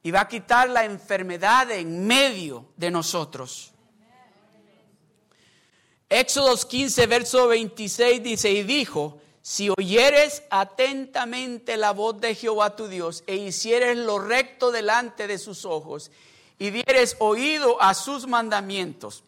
Y 0.02 0.12
va 0.12 0.22
a 0.22 0.28
quitar 0.28 0.70
la 0.70 0.86
enfermedad 0.86 1.70
en 1.72 2.08
medio 2.08 2.66
de 2.76 2.90
nosotros. 2.90 3.74
Éxodos 6.10 6.66
15, 6.66 7.06
verso 7.06 7.48
26 7.48 8.24
dice, 8.24 8.50
y 8.50 8.64
dijo, 8.64 9.20
si 9.42 9.70
oyeres 9.70 10.44
atentamente 10.50 11.78
la 11.78 11.92
voz 11.92 12.20
de 12.20 12.34
Jehová 12.34 12.76
tu 12.76 12.88
Dios 12.88 13.24
e 13.28 13.36
hicieres 13.36 13.98
lo 13.98 14.20
recto 14.20 14.72
delante 14.72 15.28
de 15.28 15.38
sus 15.38 15.64
ojos 15.66 16.12
y 16.58 16.70
dieres 16.70 17.16
oído 17.20 17.82
a 17.82 17.94
sus 17.94 18.28
mandamientos 18.28 19.24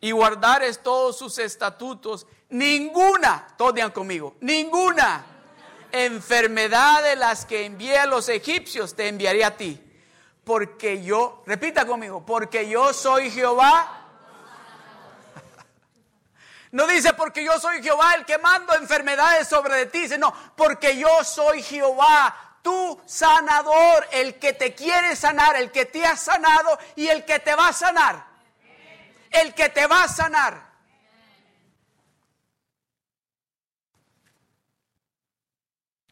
y 0.00 0.12
guardares 0.12 0.82
todos 0.82 1.18
sus 1.18 1.38
estatutos, 1.38 2.26
ninguna, 2.50 3.46
todos 3.56 3.90
conmigo, 3.92 4.36
ninguna 4.40 5.24
enfermedad 5.92 7.02
de 7.02 7.16
las 7.16 7.46
que 7.46 7.64
envié 7.64 7.98
a 7.98 8.06
los 8.06 8.28
egipcios 8.28 8.94
te 8.94 9.08
enviaré 9.08 9.44
a 9.44 9.56
ti. 9.56 9.82
Porque 10.44 11.02
yo, 11.02 11.42
repita 11.46 11.86
conmigo, 11.86 12.24
porque 12.24 12.68
yo 12.68 12.92
soy 12.92 13.30
Jehová. 13.30 13.94
No 16.70 16.86
dice 16.86 17.14
porque 17.14 17.42
yo 17.42 17.58
soy 17.58 17.82
Jehová 17.82 18.14
el 18.14 18.26
que 18.26 18.36
mando 18.36 18.74
enfermedades 18.74 19.48
sobre 19.48 19.86
ti, 19.86 20.00
dice 20.00 20.18
no, 20.18 20.34
porque 20.54 20.98
yo 20.98 21.24
soy 21.24 21.62
Jehová, 21.62 22.58
tu 22.60 23.00
sanador, 23.06 24.06
el 24.12 24.38
que 24.38 24.52
te 24.52 24.74
quiere 24.74 25.16
sanar, 25.16 25.56
el 25.56 25.70
que 25.70 25.86
te 25.86 26.04
ha 26.04 26.14
sanado 26.16 26.78
y 26.94 27.08
el 27.08 27.24
que 27.24 27.38
te 27.38 27.54
va 27.54 27.68
a 27.68 27.72
sanar 27.72 28.28
el 29.30 29.54
que 29.54 29.68
te 29.68 29.86
va 29.86 30.04
a 30.04 30.08
sanar. 30.08 30.67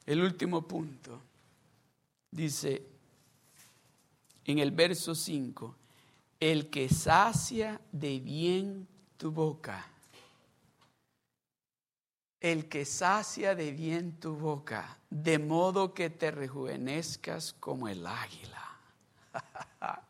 El 0.06 0.22
último 0.22 0.62
punto 0.62 1.20
dice 2.30 2.86
en 4.44 4.60
el 4.60 4.70
verso 4.70 5.16
5, 5.16 5.74
el 6.38 6.70
que 6.70 6.88
sacia 6.88 7.80
de 7.90 8.20
bien 8.20 8.86
tu 9.16 9.32
boca. 9.32 9.84
El 12.40 12.68
que 12.68 12.84
sacia 12.84 13.56
de 13.56 13.72
bien 13.72 14.20
tu 14.20 14.36
boca, 14.36 14.98
de 15.10 15.40
modo 15.40 15.92
que 15.92 16.10
te 16.10 16.30
rejuvenezcas 16.30 17.54
como 17.54 17.88
el 17.88 18.06
águila. 18.06 18.78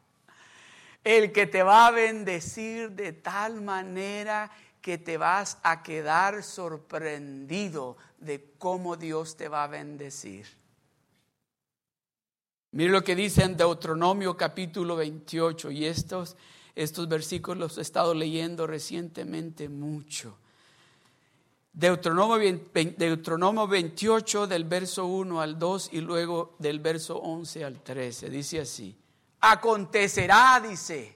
el 1.05 1.33
que 1.33 1.47
te 1.47 1.63
va 1.63 1.87
a 1.87 1.93
bendecir 1.93 2.91
de 2.91 3.15
tal 3.15 3.63
manera 3.63 4.51
que 4.87 4.99
te 4.99 5.19
vas 5.19 5.59
a 5.65 5.83
quedar 5.83 6.45
sorprendido 6.45 7.97
de 8.19 8.53
cómo 8.57 8.97
Dios 8.97 9.37
te 9.37 9.49
va 9.49 9.65
a 9.65 9.67
bendecir. 9.67 10.47
Mire 12.71 12.93
lo 12.93 13.03
que 13.03 13.17
dice 13.17 13.43
en 13.43 13.57
Deuteronomio 13.57 14.37
capítulo 14.37 14.95
28 14.95 15.73
y 15.73 15.87
estos, 15.87 16.37
estos 16.77 17.09
versículos 17.09 17.59
los 17.59 17.79
he 17.79 17.81
estado 17.81 18.15
leyendo 18.15 18.65
recientemente 18.65 19.69
mucho. 19.69 20.39
Deuteronomio, 21.73 22.61
Deuteronomio 22.73 23.67
28 23.67 24.47
del 24.47 24.67
verso 24.67 25.07
1 25.07 25.41
al 25.41 25.59
2 25.59 25.89
y 25.95 26.01
luego 26.01 26.55
del 26.61 26.79
verso 26.79 27.17
11 27.17 27.65
al 27.65 27.83
13. 27.83 28.31
Dice 28.31 28.61
así 28.61 28.97
acontecerá, 29.41 30.61
dice, 30.61 31.16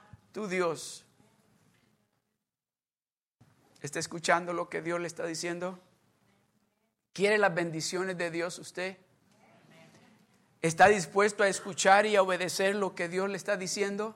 tu 0.31 0.47
Dios. 0.47 1.05
¿Está 3.81 3.99
escuchando 3.99 4.53
lo 4.53 4.69
que 4.69 4.81
Dios 4.81 4.99
le 4.99 5.07
está 5.07 5.25
diciendo? 5.25 5.79
¿Quiere 7.13 7.37
las 7.37 7.53
bendiciones 7.53 8.17
de 8.17 8.31
Dios 8.31 8.59
usted? 8.59 8.97
¿Está 10.61 10.87
dispuesto 10.87 11.43
a 11.43 11.47
escuchar 11.47 12.05
y 12.05 12.15
a 12.15 12.21
obedecer 12.21 12.75
lo 12.75 12.93
que 12.93 13.09
Dios 13.09 13.29
le 13.29 13.37
está 13.37 13.57
diciendo? 13.57 14.15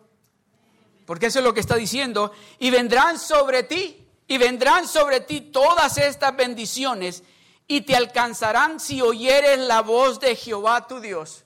Porque 1.06 1.28
eso 1.28 1.40
es 1.40 1.46
lo 1.46 1.54
que 1.54 1.60
está 1.60 1.76
diciendo. 1.76 2.32
Y 2.60 2.70
vendrán 2.70 3.18
sobre 3.18 3.64
ti, 3.64 4.08
y 4.28 4.38
vendrán 4.38 4.88
sobre 4.88 5.22
ti 5.22 5.42
todas 5.42 5.98
estas 5.98 6.36
bendiciones, 6.36 7.24
y 7.68 7.82
te 7.82 7.96
alcanzarán 7.96 8.80
si 8.80 9.02
oyeres 9.02 9.58
la 9.60 9.82
voz 9.82 10.20
de 10.20 10.36
Jehová 10.36 10.86
tu 10.86 11.00
Dios. 11.00 11.45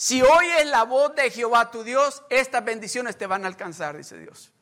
Si 0.00 0.22
oyes 0.22 0.64
la 0.66 0.84
voz 0.84 1.12
de 1.16 1.28
Jehová 1.28 1.72
tu 1.72 1.82
Dios, 1.82 2.22
estas 2.30 2.64
bendiciones 2.64 3.18
te 3.18 3.26
van 3.26 3.42
a 3.42 3.48
alcanzar, 3.48 3.96
dice 3.96 4.16
Dios. 4.16 4.52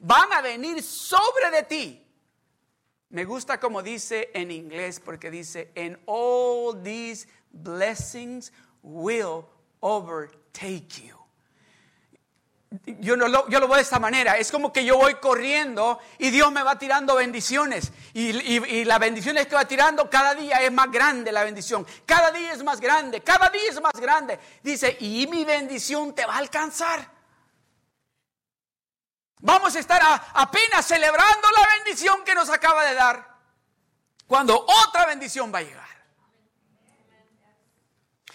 Van 0.00 0.32
a 0.32 0.42
venir 0.42 0.82
sobre 0.82 1.52
de 1.52 1.62
ti. 1.62 2.06
Me 3.10 3.24
gusta 3.24 3.60
como 3.60 3.80
dice 3.80 4.28
en 4.34 4.50
inglés, 4.50 4.98
porque 4.98 5.30
dice, 5.30 5.70
and 5.76 5.96
all 6.06 6.74
these 6.82 7.28
blessings 7.52 8.52
will 8.82 9.46
overtake 9.82 11.06
you 11.06 11.19
yo, 13.00 13.16
lo, 13.16 13.48
yo 13.48 13.58
lo 13.58 13.66
veo 13.66 13.76
de 13.76 13.82
esta 13.82 13.98
manera. 13.98 14.36
Es 14.36 14.52
como 14.52 14.72
que 14.72 14.84
yo 14.84 14.96
voy 14.96 15.14
corriendo 15.16 15.98
y 16.18 16.30
Dios 16.30 16.52
me 16.52 16.62
va 16.62 16.78
tirando 16.78 17.16
bendiciones. 17.16 17.92
Y, 18.12 18.30
y, 18.30 18.84
las 18.84 18.98
bendiciones 18.98 19.46
que 19.46 19.56
va 19.56 19.64
tirando, 19.64 20.08
cada 20.08 20.34
día 20.34 20.58
es 20.58 20.70
más 20.70 20.90
grande 20.90 21.32
la 21.32 21.42
bendición. 21.42 21.86
Cada 22.06 22.30
día 22.30 22.52
es 22.52 22.62
más 22.62 22.80
grande, 22.80 23.22
cada 23.22 23.48
día 23.50 23.70
es 23.70 23.80
más 23.80 23.94
grande. 23.94 24.38
Dice, 24.62 24.96
y 25.00 25.26
mi 25.26 25.44
bendición 25.44 26.14
te 26.14 26.24
va 26.24 26.34
a 26.34 26.38
alcanzar. 26.38 27.10
Vamos 29.42 29.74
a 29.74 29.78
estar 29.78 30.00
apenas 30.34 30.86
celebrando 30.86 31.48
la 31.56 31.76
bendición 31.76 32.22
que 32.24 32.34
nos 32.34 32.50
acaba 32.50 32.84
de 32.84 32.94
dar. 32.94 33.30
Cuando 34.26 34.64
otra 34.86 35.06
bendición 35.06 35.52
va 35.52 35.58
a 35.58 35.62
llegar. 35.62 35.89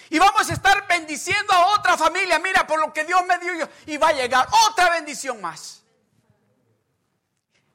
Y 0.10 0.20
vamos 0.20 0.50
a 0.50 0.54
estar 0.54 0.88
bendiciendo 0.88 1.54
a 1.54 1.76
otra 1.78 1.98
familia. 1.98 2.40
Mira, 2.40 2.66
por 2.68 2.80
lo 2.80 2.94
que 2.94 3.04
Dios 3.04 3.22
me 3.28 3.38
dio, 3.40 3.70
y 3.86 3.98
va 3.98 4.10
a 4.10 4.14
llegar 4.14 4.48
otra 4.70 4.90
bendición 4.92 5.42
más. 5.42 5.84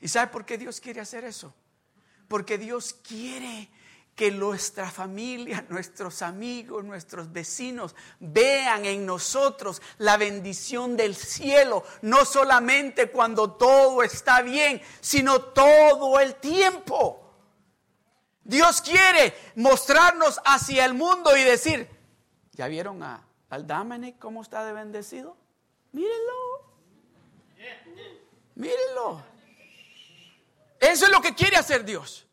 ¿Y 0.01 0.09
sabe 0.09 0.29
por 0.29 0.45
qué 0.45 0.57
Dios 0.57 0.81
quiere 0.81 1.01
hacer 1.01 1.25
eso? 1.25 1.55
Porque 2.29 2.57
Dios 2.57 2.95
quiere 3.07 3.71
que 4.15 4.31
nuestra 4.31 4.91
familia, 4.91 5.65
nuestros 5.71 6.23
amigos, 6.23 6.85
nuestros 6.85 7.33
vecinos 7.33 7.95
vean 8.19 8.85
en 8.85 9.07
nosotros 9.07 9.81
la 9.99 10.17
bendición 10.17 10.97
del 10.97 11.17
cielo, 11.17 11.85
no 12.03 12.25
solamente 12.25 13.11
cuando 13.11 13.53
todo 13.53 14.03
está 14.03 14.43
bien, 14.43 14.81
sino 15.01 15.41
todo 15.41 16.21
el 16.21 16.35
tiempo. 16.37 17.27
Dios 18.45 18.81
quiere 18.81 19.35
mostrarnos 19.57 20.41
hacia 20.45 20.85
el 20.85 20.95
mundo 20.95 21.37
y 21.37 21.43
decir, 21.43 21.89
¿ya 22.61 22.69
vieron 22.69 23.03
a, 23.03 23.27
al 23.49 23.67
Dominic 23.67 24.19
cómo 24.19 24.43
está 24.43 24.63
de 24.67 24.75
bendecido? 24.75 25.35
Mírenlo. 25.93 26.75
Mírenlo. 28.55 29.25
Eso 30.79 31.07
es 31.07 31.11
lo 31.11 31.23
que 31.23 31.35
quiere 31.35 31.57
hacer 31.57 31.87
Dios. 31.87 32.27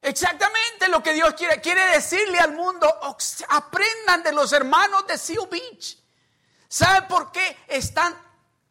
Exactamente 0.00 0.88
lo 0.88 1.02
que 1.02 1.12
Dios 1.12 1.34
quiere. 1.34 1.60
Quiere 1.60 1.84
decirle 1.88 2.38
al 2.38 2.54
mundo, 2.54 2.88
aprendan 3.50 4.22
de 4.22 4.32
los 4.32 4.50
hermanos 4.54 5.06
de 5.06 5.18
Seal 5.18 5.46
Beach. 5.50 5.98
¿Saben 6.66 7.06
por 7.06 7.30
qué 7.30 7.58
están? 7.68 8.16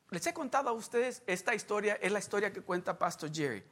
Les 0.09 0.25
he 0.25 0.33
contado 0.33 0.69
a 0.69 0.73
ustedes 0.73 1.21
esta 1.27 1.53
historia, 1.53 1.99
es 2.01 2.11
la 2.11 2.17
historia 2.17 2.51
que 2.51 2.61
cuenta 2.61 2.97
Pastor 2.97 3.31
Jerry. 3.31 3.63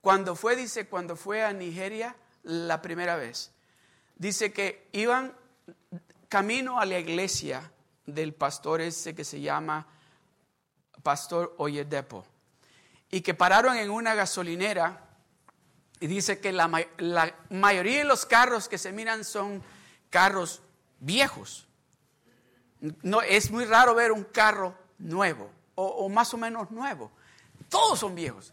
Cuando 0.00 0.36
fue, 0.36 0.54
dice, 0.54 0.86
cuando 0.86 1.16
fue 1.16 1.42
a 1.42 1.52
Nigeria 1.52 2.14
la 2.44 2.80
primera 2.80 3.16
vez, 3.16 3.50
dice 4.14 4.52
que 4.52 4.88
iban 4.92 5.34
camino 6.28 6.78
a 6.78 6.86
la 6.86 6.98
iglesia 6.98 7.70
del 8.06 8.34
pastor 8.34 8.80
ese 8.80 9.14
que 9.14 9.24
se 9.24 9.40
llama 9.40 9.86
Pastor 11.02 11.54
Oyedepo 11.58 12.24
y 13.10 13.20
que 13.20 13.34
pararon 13.34 13.76
en 13.76 13.90
una 13.90 14.14
gasolinera 14.14 15.00
y 16.00 16.06
dice 16.06 16.40
que 16.40 16.52
la, 16.52 16.68
mayoría 17.50 17.98
de 17.98 18.04
los 18.04 18.26
carros 18.26 18.68
que 18.68 18.78
se 18.78 18.92
miran 18.92 19.24
son 19.24 19.62
carros 20.10 20.60
viejos. 20.98 21.66
No, 23.02 23.22
es 23.22 23.50
muy 23.50 23.64
raro 23.64 23.94
ver 23.94 24.12
un 24.12 24.24
carro 24.24 24.76
nuevo 24.98 25.50
o, 25.76 26.08
más 26.08 26.34
o 26.34 26.36
menos 26.36 26.70
nuevo. 26.70 27.10
Todos 27.68 28.00
son 28.00 28.14
viejos. 28.14 28.52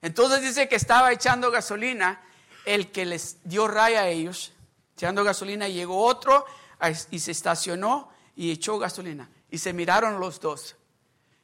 Entonces 0.00 0.40
dice 0.40 0.68
que 0.68 0.76
estaba 0.76 1.12
echando 1.12 1.50
gasolina, 1.50 2.20
el 2.64 2.90
que 2.90 3.04
les 3.04 3.36
dio 3.44 3.68
raya 3.68 4.02
a 4.02 4.08
ellos, 4.08 4.52
echando 4.96 5.22
gasolina, 5.22 5.68
llegó 5.68 6.04
otro 6.04 6.44
y 7.10 7.18
se 7.18 7.30
estacionó 7.30 8.10
y 8.34 8.50
echó 8.50 8.78
gasolina. 8.78 9.30
Y 9.50 9.58
se 9.58 9.72
miraron 9.72 10.18
los 10.20 10.40
dos. 10.40 10.76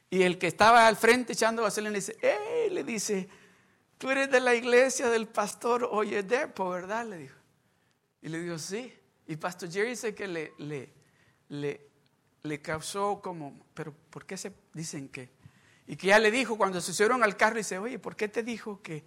Y 0.09 0.23
el 0.23 0.37
que 0.37 0.47
estaba 0.47 0.87
al 0.87 0.97
frente 0.97 1.33
echando 1.33 1.63
gasolina 1.63 1.91
le 1.91 1.99
dice, 1.99 2.17
¡eh! 2.21 2.69
Le 2.71 2.83
dice, 2.83 3.29
tú 3.97 4.09
eres 4.09 4.31
de 4.31 4.39
la 4.39 4.55
iglesia 4.55 5.09
del 5.09 5.27
pastor 5.27 5.87
Oyedepo, 5.91 6.69
¿verdad? 6.69 7.05
Le 7.05 7.17
dijo. 7.17 7.35
Y 8.21 8.29
le 8.29 8.41
dijo, 8.41 8.57
sí. 8.57 8.93
Y 9.27 9.35
Pastor 9.35 9.71
Jerry 9.71 9.89
dice 9.89 10.15
que 10.15 10.27
le, 10.27 10.53
le, 10.57 10.91
le, 11.49 11.87
le 12.41 12.61
causó 12.61 13.21
como, 13.21 13.65
pero 13.75 13.93
¿por 14.09 14.25
qué 14.25 14.37
se 14.37 14.51
dicen 14.73 15.07
que? 15.09 15.29
Y 15.85 15.95
que 15.95 16.07
ya 16.07 16.19
le 16.19 16.31
dijo 16.31 16.57
cuando 16.57 16.81
se 16.81 16.93
subieron 16.93 17.23
al 17.23 17.37
carro 17.37 17.57
dice, 17.57 17.77
oye, 17.77 17.99
¿por 17.99 18.15
qué 18.15 18.27
te 18.27 18.41
dijo 18.41 18.81
que? 18.81 19.03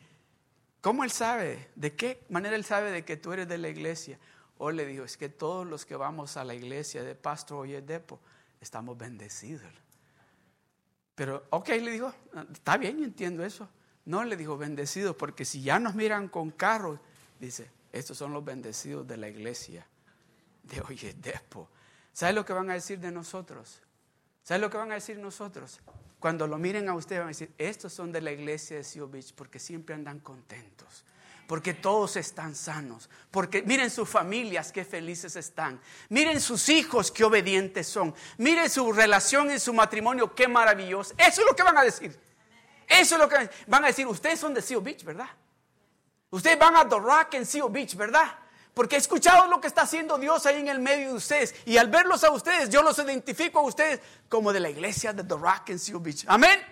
¿Cómo 0.80 1.04
él 1.04 1.10
sabe? 1.10 1.70
¿De 1.74 1.94
qué 1.94 2.24
manera 2.28 2.56
él 2.56 2.64
sabe 2.64 2.90
de 2.90 3.04
que 3.04 3.16
tú 3.16 3.32
eres 3.32 3.48
de 3.48 3.58
la 3.58 3.68
iglesia? 3.68 4.18
O 4.64 4.70
le 4.70 4.86
dijo, 4.86 5.02
es 5.02 5.16
que 5.16 5.28
todos 5.28 5.66
los 5.66 5.84
que 5.84 5.96
vamos 5.96 6.36
a 6.36 6.44
la 6.44 6.54
iglesia 6.54 7.02
de 7.02 7.16
Pastor 7.16 7.62
Oyedepo 7.62 8.20
estamos 8.60 8.96
bendecidos. 8.96 9.66
Pero, 11.16 11.44
ok, 11.50 11.68
le 11.70 11.90
dijo, 11.90 12.14
está 12.52 12.76
bien, 12.76 13.02
entiendo 13.02 13.44
eso. 13.44 13.68
No 14.04 14.22
le 14.22 14.36
dijo 14.36 14.56
bendecidos, 14.56 15.16
porque 15.16 15.44
si 15.44 15.62
ya 15.62 15.80
nos 15.80 15.96
miran 15.96 16.28
con 16.28 16.52
carros, 16.52 17.00
dice, 17.40 17.72
estos 17.90 18.16
son 18.16 18.32
los 18.32 18.44
bendecidos 18.44 19.04
de 19.04 19.16
la 19.16 19.28
iglesia 19.28 19.84
de 20.62 20.80
hoy 20.80 21.12
Despo. 21.20 21.68
¿Sabe 22.12 22.32
lo 22.32 22.44
que 22.44 22.52
van 22.52 22.70
a 22.70 22.74
decir 22.74 23.00
de 23.00 23.10
nosotros? 23.10 23.80
¿Sabe 24.44 24.60
lo 24.60 24.70
que 24.70 24.76
van 24.76 24.92
a 24.92 24.94
decir 24.94 25.18
nosotros? 25.18 25.80
Cuando 26.20 26.46
lo 26.46 26.56
miren 26.56 26.88
a 26.88 26.94
ustedes 26.94 27.18
van 27.18 27.26
a 27.26 27.30
decir, 27.30 27.52
estos 27.58 27.92
son 27.92 28.12
de 28.12 28.20
la 28.20 28.30
iglesia 28.30 28.76
de 28.76 28.84
Seal 28.84 29.08
Beach 29.08 29.34
porque 29.34 29.58
siempre 29.58 29.96
andan 29.96 30.20
contentos 30.20 31.04
porque 31.46 31.74
todos 31.74 32.16
están 32.16 32.54
sanos, 32.54 33.10
porque 33.30 33.62
miren 33.62 33.90
sus 33.90 34.08
familias 34.08 34.72
qué 34.72 34.84
felices 34.84 35.36
están, 35.36 35.80
miren 36.08 36.40
sus 36.40 36.68
hijos 36.68 37.10
qué 37.10 37.24
obedientes 37.24 37.86
son, 37.86 38.14
miren 38.38 38.70
su 38.70 38.92
relación 38.92 39.50
en 39.50 39.60
su 39.60 39.72
matrimonio 39.72 40.34
qué 40.34 40.48
maravilloso. 40.48 41.14
Eso 41.18 41.40
es 41.42 41.46
lo 41.46 41.54
que 41.54 41.62
van 41.62 41.76
a 41.76 41.82
decir. 41.82 42.18
Eso 42.88 43.14
es 43.14 43.20
lo 43.20 43.28
que 43.28 43.48
van 43.66 43.84
a 43.84 43.88
decir. 43.88 44.06
Ustedes 44.06 44.38
son 44.38 44.54
de 44.54 44.62
Seal 44.62 44.80
Beach, 44.80 45.04
¿verdad? 45.04 45.28
Ustedes 46.30 46.58
van 46.58 46.76
a 46.76 46.88
The 46.88 46.98
Rock 46.98 47.34
en 47.34 47.46
Seal 47.46 47.68
Beach, 47.70 47.94
¿verdad? 47.94 48.26
Porque 48.74 48.96
he 48.96 48.98
escuchado 48.98 49.48
lo 49.48 49.60
que 49.60 49.66
está 49.66 49.82
haciendo 49.82 50.16
Dios 50.16 50.46
ahí 50.46 50.60
en 50.60 50.68
el 50.68 50.78
medio 50.78 51.08
de 51.08 51.14
ustedes. 51.14 51.54
Y 51.66 51.76
al 51.76 51.88
verlos 51.88 52.24
a 52.24 52.30
ustedes, 52.30 52.70
yo 52.70 52.82
los 52.82 52.98
identifico 52.98 53.58
a 53.58 53.62
ustedes 53.62 54.00
como 54.28 54.52
de 54.52 54.60
la 54.60 54.70
iglesia 54.70 55.12
de 55.12 55.24
The 55.24 55.34
Rock 55.34 55.70
en 55.70 55.78
Seal 55.78 56.00
Beach. 56.00 56.24
Amén. 56.26 56.71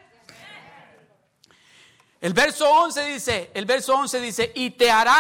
El 2.21 2.35
verso 2.35 2.71
11 2.71 3.05
dice, 3.07 3.51
el 3.55 3.65
verso 3.65 3.95
11 3.95 4.21
dice, 4.21 4.53
y 4.55 4.71
te 4.71 4.91
hará 4.91 5.19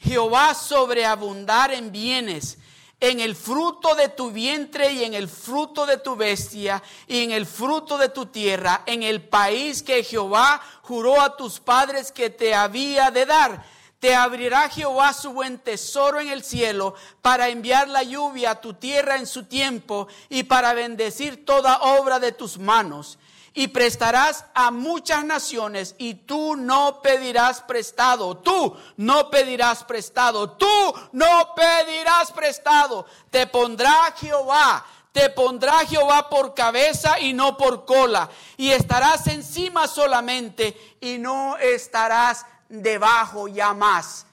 Jehová 0.00 0.52
sobreabundar 0.54 1.72
en 1.72 1.92
bienes, 1.92 2.58
en 2.98 3.20
el 3.20 3.36
fruto 3.36 3.94
de 3.94 4.08
tu 4.08 4.32
vientre 4.32 4.92
y 4.92 5.04
en 5.04 5.14
el 5.14 5.28
fruto 5.28 5.86
de 5.86 5.96
tu 5.96 6.16
bestia 6.16 6.82
y 7.06 7.22
en 7.22 7.30
el 7.30 7.46
fruto 7.46 7.96
de 7.98 8.08
tu 8.08 8.26
tierra, 8.26 8.82
en 8.86 9.04
el 9.04 9.22
país 9.22 9.84
que 9.84 10.02
Jehová 10.02 10.60
juró 10.82 11.20
a 11.20 11.36
tus 11.36 11.60
padres 11.60 12.10
que 12.10 12.30
te 12.30 12.52
había 12.52 13.12
de 13.12 13.26
dar. 13.26 13.64
Te 14.00 14.16
abrirá 14.16 14.68
Jehová 14.68 15.12
su 15.12 15.32
buen 15.32 15.58
tesoro 15.58 16.18
en 16.18 16.30
el 16.30 16.42
cielo 16.42 16.94
para 17.22 17.48
enviar 17.48 17.88
la 17.88 18.02
lluvia 18.02 18.52
a 18.52 18.60
tu 18.60 18.74
tierra 18.74 19.16
en 19.16 19.26
su 19.26 19.44
tiempo 19.44 20.08
y 20.28 20.42
para 20.42 20.74
bendecir 20.74 21.44
toda 21.44 21.78
obra 21.78 22.18
de 22.18 22.32
tus 22.32 22.58
manos 22.58 23.18
y 23.52 23.68
prestarás 23.68 24.44
a 24.54 24.70
muchas 24.70 25.24
naciones 25.24 25.94
y 25.98 26.14
tú 26.14 26.56
no 26.56 27.00
pedirás 27.02 27.60
prestado. 27.62 28.36
Tú 28.36 28.76
no 28.96 29.30
pedirás 29.30 29.84
prestado. 29.84 30.50
Tú 30.50 30.94
no 31.12 31.54
pedirás 31.54 32.30
prestado. 32.32 33.06
Te 33.30 33.46
pondrá 33.46 34.14
Jehová. 34.16 34.84
Te 35.12 35.28
pondrá 35.30 35.80
Jehová 35.86 36.28
por 36.28 36.54
cabeza 36.54 37.18
y 37.18 37.32
no 37.32 37.56
por 37.56 37.84
cola. 37.84 38.30
Y 38.56 38.70
estarás 38.70 39.26
encima 39.26 39.88
solamente 39.88 40.96
y 41.00 41.18
no 41.18 41.56
estarás 41.56 42.46
debajo 42.68 43.48
ya 43.48 43.74
más. 43.74 44.26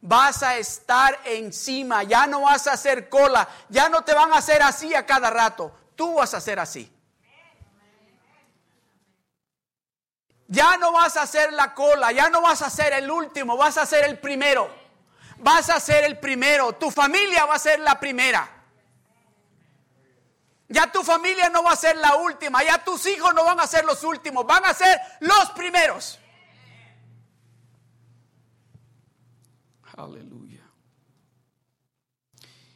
Vas 0.00 0.42
a 0.42 0.58
estar 0.58 1.18
encima, 1.24 2.02
ya 2.02 2.26
no 2.26 2.42
vas 2.42 2.66
a 2.66 2.72
hacer 2.72 3.08
cola, 3.08 3.48
ya 3.70 3.88
no 3.88 4.02
te 4.02 4.12
van 4.12 4.32
a 4.32 4.38
hacer 4.38 4.60
así 4.62 4.94
a 4.94 5.06
cada 5.06 5.30
rato. 5.30 5.72
Tú 5.94 6.16
vas 6.16 6.34
a 6.34 6.38
hacer 6.38 6.58
así. 6.58 6.93
Ya 10.48 10.76
no 10.76 10.92
vas 10.92 11.16
a 11.16 11.26
ser 11.26 11.52
la 11.52 11.74
cola, 11.74 12.12
ya 12.12 12.28
no 12.28 12.42
vas 12.42 12.62
a 12.62 12.70
ser 12.70 12.92
el 12.92 13.10
último, 13.10 13.56
vas 13.56 13.78
a 13.78 13.86
ser 13.86 14.04
el 14.04 14.18
primero. 14.18 14.68
Vas 15.38 15.68
a 15.70 15.80
ser 15.80 16.04
el 16.04 16.18
primero, 16.18 16.74
tu 16.74 16.90
familia 16.90 17.44
va 17.44 17.54
a 17.54 17.58
ser 17.58 17.80
la 17.80 17.98
primera. 17.98 18.50
Ya 20.68 20.90
tu 20.90 21.02
familia 21.02 21.50
no 21.50 21.62
va 21.62 21.72
a 21.72 21.76
ser 21.76 21.96
la 21.96 22.16
última, 22.16 22.62
ya 22.64 22.82
tus 22.82 23.06
hijos 23.06 23.34
no 23.34 23.44
van 23.44 23.60
a 23.60 23.66
ser 23.66 23.84
los 23.84 24.02
últimos, 24.04 24.46
van 24.46 24.64
a 24.64 24.74
ser 24.74 24.98
los 25.20 25.50
primeros. 25.50 26.18
Aleluya. 29.96 30.62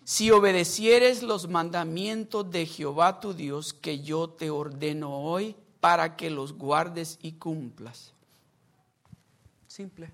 Si 0.04 0.30
obedecieres 0.30 1.22
los 1.22 1.48
mandamientos 1.48 2.50
de 2.50 2.66
Jehová 2.66 3.20
tu 3.20 3.34
Dios 3.34 3.74
que 3.74 4.00
yo 4.00 4.30
te 4.30 4.50
ordeno 4.50 5.22
hoy, 5.22 5.56
para 5.81 6.16
que 6.16 6.31
los 6.31 6.53
guardes 6.53 7.18
y 7.22 7.33
cumplas. 7.33 8.12
Simple. 9.66 10.11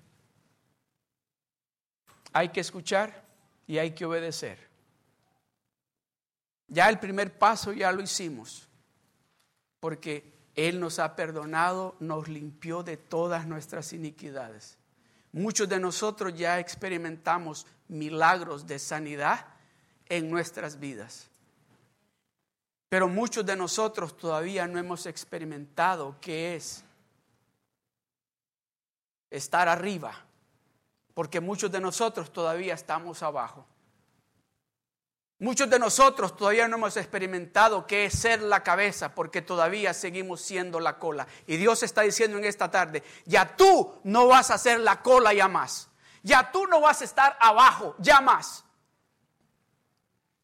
Hay 2.33 2.49
que 2.49 2.59
escuchar 2.59 3.23
y 3.65 3.77
hay 3.77 3.91
que 3.91 4.05
obedecer. 4.05 4.59
Ya 6.67 6.89
el 6.89 6.99
primer 6.99 7.37
paso 7.37 7.71
ya 7.71 7.91
lo 7.91 8.01
hicimos, 8.01 8.67
porque 9.79 10.33
Él 10.55 10.79
nos 10.79 10.99
ha 10.99 11.15
perdonado, 11.15 11.95
nos 11.99 12.27
limpió 12.27 12.83
de 12.83 12.97
todas 12.97 13.47
nuestras 13.47 13.93
iniquidades. 13.93 14.77
Muchos 15.31 15.69
de 15.69 15.79
nosotros 15.79 16.33
ya 16.37 16.59
experimentamos 16.59 17.67
milagros 17.87 18.65
de 18.65 18.79
sanidad 18.79 19.45
en 20.07 20.29
nuestras 20.29 20.79
vidas. 20.79 21.29
Pero 22.89 23.07
muchos 23.07 23.45
de 23.45 23.55
nosotros 23.55 24.15
todavía 24.15 24.67
no 24.67 24.79
hemos 24.79 25.05
experimentado 25.05 26.15
qué 26.21 26.55
es 26.55 26.83
estar 29.29 29.67
arriba, 29.67 30.13
porque 31.13 31.41
muchos 31.41 31.71
de 31.71 31.81
nosotros 31.81 32.31
todavía 32.31 32.73
estamos 32.73 33.23
abajo. 33.23 33.65
Muchos 35.39 35.69
de 35.69 35.79
nosotros 35.79 36.37
todavía 36.37 36.67
no 36.67 36.77
hemos 36.77 36.95
experimentado 36.95 37.85
qué 37.85 38.05
es 38.05 38.17
ser 38.17 38.41
la 38.41 38.63
cabeza 38.63 39.13
porque 39.13 39.41
todavía 39.41 39.93
seguimos 39.93 40.41
siendo 40.41 40.79
la 40.79 40.97
cola. 40.97 41.27
Y 41.45 41.57
Dios 41.57 41.83
está 41.83 42.03
diciendo 42.03 42.37
en 42.37 42.45
esta 42.45 42.71
tarde, 42.71 43.03
ya 43.25 43.55
tú 43.57 43.99
no 44.05 44.27
vas 44.27 44.49
a 44.49 44.57
ser 44.57 44.79
la 44.79 45.01
cola 45.01 45.33
ya 45.33 45.49
más. 45.49 45.89
Ya 46.23 46.51
tú 46.51 46.65
no 46.67 46.79
vas 46.81 47.01
a 47.01 47.03
estar 47.03 47.37
abajo 47.39 47.95
ya 47.99 48.21
más. 48.21 48.64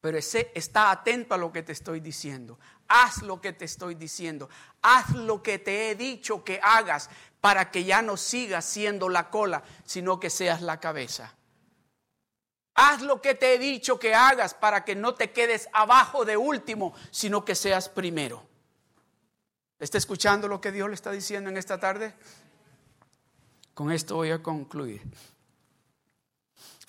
Pero 0.01 0.17
está 0.17 0.91
atento 0.91 1.35
a 1.35 1.37
lo 1.37 1.51
que 1.51 1.61
te 1.61 1.71
estoy 1.71 1.99
diciendo. 1.99 2.57
Haz 2.87 3.21
lo 3.21 3.39
que 3.39 3.53
te 3.53 3.65
estoy 3.65 3.95
diciendo. 3.95 4.49
Haz 4.81 5.11
lo 5.11 5.43
que 5.43 5.59
te 5.59 5.91
he 5.91 5.95
dicho 5.95 6.43
que 6.43 6.59
hagas 6.61 7.09
para 7.39 7.69
que 7.69 7.83
ya 7.83 8.01
no 8.01 8.17
sigas 8.17 8.65
siendo 8.65 9.09
la 9.09 9.29
cola, 9.29 9.63
sino 9.85 10.19
que 10.19 10.31
seas 10.31 10.61
la 10.61 10.79
cabeza. 10.79 11.35
Haz 12.73 13.01
lo 13.01 13.21
que 13.21 13.35
te 13.35 13.53
he 13.53 13.59
dicho 13.59 13.99
que 13.99 14.15
hagas 14.15 14.55
para 14.55 14.83
que 14.83 14.95
no 14.95 15.13
te 15.13 15.31
quedes 15.31 15.69
abajo 15.71 16.25
de 16.25 16.35
último, 16.35 16.93
sino 17.11 17.45
que 17.45 17.53
seas 17.53 17.87
primero. 17.87 18.43
¿Está 19.77 19.97
escuchando 19.97 20.47
lo 20.47 20.61
que 20.61 20.71
Dios 20.71 20.87
le 20.87 20.95
está 20.95 21.11
diciendo 21.11 21.49
en 21.49 21.57
esta 21.57 21.79
tarde? 21.79 22.13
Con 23.73 23.91
esto 23.91 24.15
voy 24.15 24.31
a 24.31 24.41
concluir. 24.41 25.01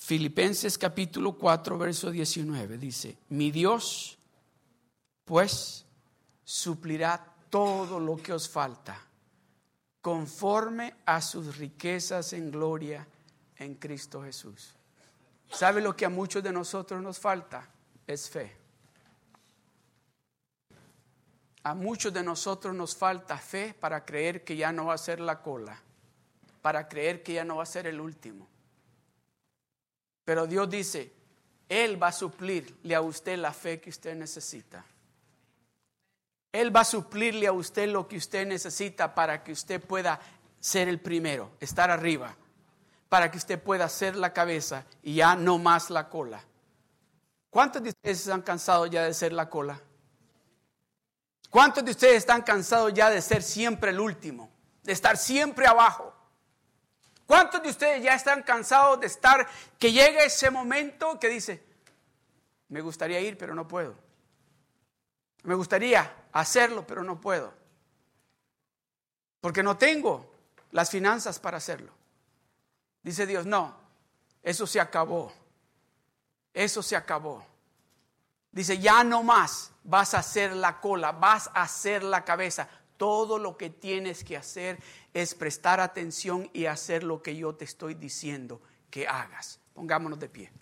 Filipenses 0.04 0.76
capítulo 0.78 1.34
4, 1.34 1.78
verso 1.78 2.10
19 2.10 2.76
dice, 2.76 3.18
mi 3.28 3.52
Dios 3.52 4.18
pues 5.24 5.86
suplirá 6.42 7.24
todo 7.48 8.00
lo 8.00 8.16
que 8.16 8.32
os 8.32 8.48
falta, 8.48 9.00
conforme 10.00 10.96
a 11.06 11.20
sus 11.20 11.56
riquezas 11.56 12.32
en 12.32 12.50
gloria 12.50 13.06
en 13.58 13.76
Cristo 13.76 14.24
Jesús. 14.24 14.74
¿Sabe 15.48 15.80
lo 15.80 15.94
que 15.94 16.04
a 16.04 16.10
muchos 16.10 16.42
de 16.42 16.50
nosotros 16.50 17.00
nos 17.00 17.20
falta? 17.20 17.68
Es 18.04 18.28
fe. 18.28 18.56
A 21.62 21.74
muchos 21.74 22.12
de 22.12 22.24
nosotros 22.24 22.74
nos 22.74 22.96
falta 22.96 23.38
fe 23.38 23.72
para 23.72 24.04
creer 24.04 24.42
que 24.42 24.56
ya 24.56 24.72
no 24.72 24.86
va 24.86 24.94
a 24.94 24.98
ser 24.98 25.20
la 25.20 25.40
cola, 25.40 25.80
para 26.60 26.88
creer 26.88 27.22
que 27.22 27.34
ya 27.34 27.44
no 27.44 27.58
va 27.58 27.62
a 27.62 27.66
ser 27.66 27.86
el 27.86 28.00
último. 28.00 28.51
Pero 30.24 30.46
Dios 30.46 30.68
dice, 30.68 31.12
Él 31.68 32.02
va 32.02 32.08
a 32.08 32.12
suplirle 32.12 32.94
a 32.94 33.00
usted 33.00 33.38
la 33.38 33.52
fe 33.52 33.80
que 33.80 33.90
usted 33.90 34.14
necesita. 34.14 34.84
Él 36.52 36.74
va 36.74 36.80
a 36.80 36.84
suplirle 36.84 37.46
a 37.46 37.52
usted 37.52 37.88
lo 37.88 38.06
que 38.06 38.16
usted 38.16 38.46
necesita 38.46 39.14
para 39.14 39.42
que 39.42 39.52
usted 39.52 39.80
pueda 39.80 40.20
ser 40.60 40.88
el 40.88 41.00
primero, 41.00 41.52
estar 41.60 41.90
arriba 41.90 42.36
para 43.12 43.30
que 43.30 43.36
usted 43.36 43.62
pueda 43.62 43.86
ser 43.90 44.16
la 44.16 44.32
cabeza 44.32 44.86
y 45.02 45.16
ya 45.16 45.36
no 45.36 45.58
más 45.58 45.90
la 45.90 46.08
cola. 46.08 46.42
¿Cuántos 47.50 47.82
de 47.82 47.90
ustedes 47.90 48.20
están 48.20 48.40
cansados 48.40 48.88
ya 48.88 49.02
de 49.02 49.12
ser 49.12 49.34
la 49.34 49.50
cola? 49.50 49.78
¿Cuántos 51.50 51.84
de 51.84 51.90
ustedes 51.90 52.16
están 52.16 52.40
cansados 52.40 52.94
ya 52.94 53.10
de 53.10 53.20
ser 53.20 53.42
siempre 53.42 53.90
el 53.90 54.00
último? 54.00 54.50
De 54.82 54.92
estar 54.92 55.18
siempre 55.18 55.66
abajo. 55.66 56.11
¿Cuántos 57.32 57.62
de 57.62 57.70
ustedes 57.70 58.02
ya 58.02 58.12
están 58.12 58.42
cansados 58.42 59.00
de 59.00 59.06
estar, 59.06 59.48
que 59.78 59.90
llegue 59.90 60.26
ese 60.26 60.50
momento 60.50 61.18
que 61.18 61.30
dice, 61.30 61.64
me 62.68 62.82
gustaría 62.82 63.20
ir, 63.20 63.38
pero 63.38 63.54
no 63.54 63.66
puedo? 63.66 63.94
Me 65.44 65.54
gustaría 65.54 66.14
hacerlo, 66.30 66.86
pero 66.86 67.02
no 67.02 67.18
puedo. 67.18 67.54
Porque 69.40 69.62
no 69.62 69.78
tengo 69.78 70.30
las 70.72 70.90
finanzas 70.90 71.38
para 71.38 71.56
hacerlo. 71.56 71.90
Dice 73.02 73.24
Dios, 73.24 73.46
no, 73.46 73.78
eso 74.42 74.66
se 74.66 74.78
acabó. 74.78 75.32
Eso 76.52 76.82
se 76.82 76.96
acabó. 76.96 77.46
Dice, 78.50 78.76
ya 78.76 79.04
no 79.04 79.22
más 79.22 79.72
vas 79.84 80.12
a 80.12 80.18
hacer 80.18 80.54
la 80.54 80.82
cola, 80.82 81.12
vas 81.12 81.48
a 81.54 81.62
hacer 81.62 82.02
la 82.02 82.26
cabeza. 82.26 82.68
Todo 83.02 83.36
lo 83.36 83.56
que 83.56 83.68
tienes 83.68 84.22
que 84.22 84.36
hacer 84.36 84.78
es 85.12 85.34
prestar 85.34 85.80
atención 85.80 86.48
y 86.52 86.66
hacer 86.66 87.02
lo 87.02 87.20
que 87.20 87.34
yo 87.34 87.52
te 87.52 87.64
estoy 87.64 87.94
diciendo 87.94 88.62
que 88.92 89.08
hagas. 89.08 89.58
Pongámonos 89.74 90.20
de 90.20 90.28
pie. 90.28 90.52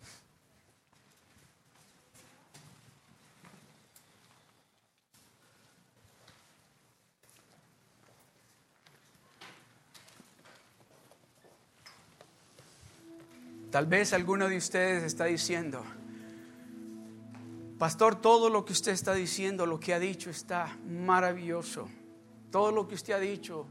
Tal 13.70 13.84
vez 13.84 14.14
alguno 14.14 14.48
de 14.48 14.56
ustedes 14.56 15.02
está 15.02 15.26
diciendo, 15.26 15.84
Pastor, 17.78 18.18
todo 18.18 18.48
lo 18.48 18.64
que 18.64 18.72
usted 18.72 18.92
está 18.92 19.12
diciendo, 19.12 19.66
lo 19.66 19.78
que 19.78 19.92
ha 19.92 19.98
dicho 19.98 20.30
está 20.30 20.78
maravilloso. 20.86 21.90
Todo 22.50 22.72
lo 22.72 22.88
que 22.88 22.94
usted 22.94 23.14
ha 23.14 23.20
dicho 23.20 23.66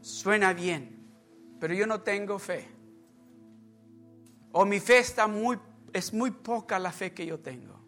suena 0.00 0.52
bien, 0.52 1.06
pero 1.60 1.74
yo 1.74 1.86
no 1.86 2.00
tengo 2.00 2.38
fe. 2.38 2.68
O 4.52 4.64
mi 4.64 4.80
fe 4.80 4.98
está 4.98 5.26
muy, 5.26 5.58
es 5.92 6.12
muy 6.12 6.30
poca 6.30 6.78
la 6.78 6.90
fe 6.90 7.12
que 7.12 7.26
yo 7.26 7.38
tengo. 7.38 7.78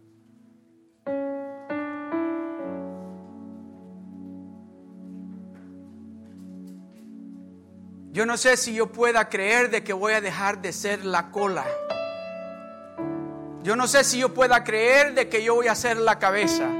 Yo 8.13 8.27
no 8.27 8.37
sé 8.37 8.57
si 8.57 8.75
yo 8.75 8.91
pueda 8.91 9.29
creer 9.29 9.71
de 9.71 9.85
que 9.85 9.93
voy 9.93 10.13
a 10.13 10.21
dejar 10.21 10.61
de 10.61 10.73
ser 10.73 11.05
la 11.05 11.31
cola. 11.31 11.65
Yo 13.63 13.77
no 13.77 13.87
sé 13.87 14.05
si 14.05 14.19
yo 14.19 14.35
pueda 14.35 14.65
creer 14.65 15.15
de 15.15 15.29
que 15.29 15.45
yo 15.45 15.55
voy 15.55 15.69
a 15.69 15.75
ser 15.75 15.97
la 15.97 16.19
cabeza. 16.19 16.80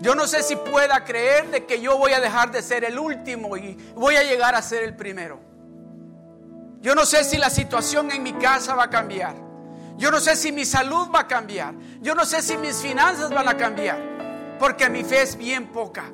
Yo 0.00 0.14
no 0.14 0.26
sé 0.26 0.42
si 0.42 0.56
pueda 0.56 1.04
creer 1.04 1.50
de 1.50 1.66
que 1.66 1.78
yo 1.78 1.98
voy 1.98 2.12
a 2.12 2.20
dejar 2.20 2.50
de 2.50 2.62
ser 2.62 2.84
el 2.84 2.98
último 2.98 3.56
y 3.58 3.76
voy 3.94 4.16
a 4.16 4.22
llegar 4.22 4.54
a 4.54 4.62
ser 4.62 4.82
el 4.82 4.96
primero. 4.96 5.38
Yo 6.80 6.94
no 6.94 7.04
sé 7.04 7.22
si 7.22 7.36
la 7.36 7.50
situación 7.50 8.10
en 8.10 8.22
mi 8.22 8.32
casa 8.32 8.74
va 8.74 8.84
a 8.84 8.90
cambiar. 8.90 9.34
Yo 9.98 10.10
no 10.10 10.18
sé 10.18 10.36
si 10.36 10.52
mi 10.52 10.64
salud 10.64 11.08
va 11.14 11.20
a 11.20 11.28
cambiar. 11.28 11.74
Yo 12.00 12.14
no 12.14 12.24
sé 12.24 12.40
si 12.40 12.56
mis 12.56 12.78
finanzas 12.78 13.28
van 13.30 13.46
a 13.46 13.58
cambiar. 13.58 14.56
Porque 14.58 14.88
mi 14.88 15.04
fe 15.04 15.20
es 15.20 15.36
bien 15.36 15.66
poca. 15.66 16.10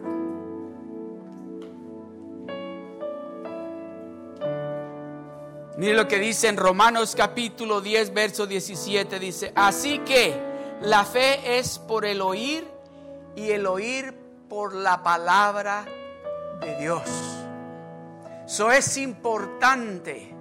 Mire 5.78 5.94
lo 5.94 6.08
que 6.08 6.18
dice 6.18 6.48
en 6.48 6.56
Romanos 6.56 7.14
capítulo 7.14 7.80
10, 7.80 8.12
verso 8.12 8.48
17. 8.48 9.20
Dice, 9.20 9.52
así 9.54 10.00
que 10.00 10.34
la 10.80 11.04
fe 11.04 11.58
es 11.58 11.78
por 11.78 12.04
el 12.04 12.20
oír 12.20 12.75
y 13.36 13.50
el 13.50 13.66
oír 13.66 14.14
por 14.48 14.74
la 14.74 15.02
palabra 15.02 15.84
de 16.60 16.76
Dios. 16.80 17.02
Eso 18.46 18.72
es 18.72 18.96
importante 18.96 20.34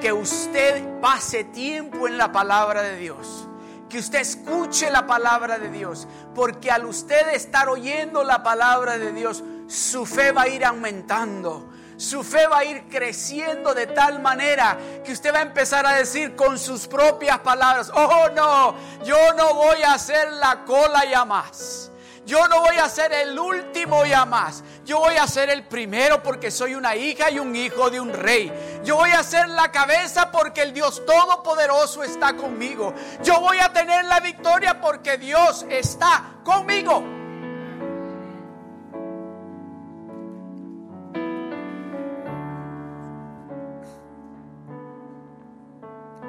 que 0.00 0.12
usted 0.12 1.00
pase 1.00 1.44
tiempo 1.44 2.06
en 2.06 2.16
la 2.16 2.32
palabra 2.32 2.82
de 2.82 2.96
Dios. 2.96 3.46
Que 3.88 3.98
usted 3.98 4.20
escuche 4.20 4.90
la 4.90 5.06
palabra 5.06 5.58
de 5.58 5.68
Dios. 5.68 6.06
Porque 6.34 6.70
al 6.70 6.86
usted 6.86 7.34
estar 7.34 7.68
oyendo 7.68 8.22
la 8.22 8.42
palabra 8.42 8.98
de 8.98 9.12
Dios, 9.12 9.42
su 9.66 10.06
fe 10.06 10.32
va 10.32 10.42
a 10.42 10.48
ir 10.48 10.64
aumentando 10.64 11.68
su 12.00 12.24
fe 12.24 12.46
va 12.46 12.60
a 12.60 12.64
ir 12.64 12.88
creciendo 12.88 13.74
de 13.74 13.86
tal 13.86 14.22
manera 14.22 14.78
que 15.04 15.12
usted 15.12 15.34
va 15.34 15.40
a 15.40 15.42
empezar 15.42 15.84
a 15.84 15.96
decir 15.96 16.34
con 16.34 16.58
sus 16.58 16.86
propias 16.86 17.40
palabras, 17.40 17.92
oh 17.94 18.30
no, 18.34 18.74
yo 19.04 19.34
no 19.34 19.52
voy 19.52 19.82
a 19.82 19.92
hacer 19.92 20.32
la 20.32 20.64
cola 20.64 21.04
ya 21.04 21.26
más. 21.26 21.89
Yo 22.30 22.46
no 22.46 22.60
voy 22.60 22.76
a 22.76 22.88
ser 22.88 23.12
el 23.12 23.36
último 23.36 24.06
ya 24.06 24.24
más. 24.24 24.62
Yo 24.86 25.00
voy 25.00 25.16
a 25.16 25.26
ser 25.26 25.50
el 25.50 25.64
primero 25.64 26.22
porque 26.22 26.52
soy 26.52 26.76
una 26.76 26.94
hija 26.94 27.28
y 27.28 27.40
un 27.40 27.56
hijo 27.56 27.90
de 27.90 27.98
un 27.98 28.12
rey. 28.12 28.80
Yo 28.84 28.94
voy 28.94 29.10
a 29.10 29.24
ser 29.24 29.48
la 29.48 29.72
cabeza 29.72 30.30
porque 30.30 30.62
el 30.62 30.72
Dios 30.72 31.04
Todopoderoso 31.04 32.04
está 32.04 32.36
conmigo. 32.36 32.94
Yo 33.24 33.40
voy 33.40 33.58
a 33.58 33.72
tener 33.72 34.04
la 34.04 34.20
victoria 34.20 34.80
porque 34.80 35.18
Dios 35.18 35.66
está 35.68 36.36
conmigo. 36.44 37.02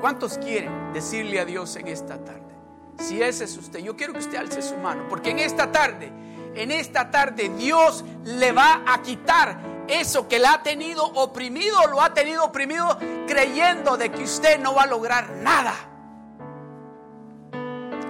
¿Cuántos 0.02 0.40
quieren 0.40 0.94
decirle 0.94 1.40
a 1.40 1.46
Dios 1.46 1.76
en 1.76 1.90
esta 1.90 2.18
tarde? 2.18 2.61
Si 3.00 3.22
ese 3.22 3.46
es 3.46 3.58
usted, 3.58 3.80
yo 3.80 3.96
quiero 3.96 4.14
que 4.14 4.20
usted 4.20 4.38
alce 4.38 4.62
su 4.62 4.78
mano, 4.78 5.08
porque 5.10 5.32
en 5.32 5.40
esta 5.40 5.72
tarde, 5.72 6.12
en 6.56 6.72
esta 6.72 7.10
tarde 7.10 7.50
Dios 7.50 8.04
le 8.24 8.52
va 8.52 8.84
a 8.88 9.02
quitar 9.02 9.60
eso 9.88 10.28
que 10.28 10.40
le 10.40 10.48
ha 10.48 10.62
tenido 10.64 11.04
oprimido, 11.06 11.88
lo 11.88 12.02
ha 12.02 12.14
tenido 12.14 12.46
oprimido 12.46 12.98
creyendo 13.28 13.98
de 13.98 14.12
que 14.12 14.24
usted 14.24 14.60
no 14.60 14.74
va 14.74 14.84
a 14.84 14.88
lograr 14.88 15.30
nada. 15.38 15.74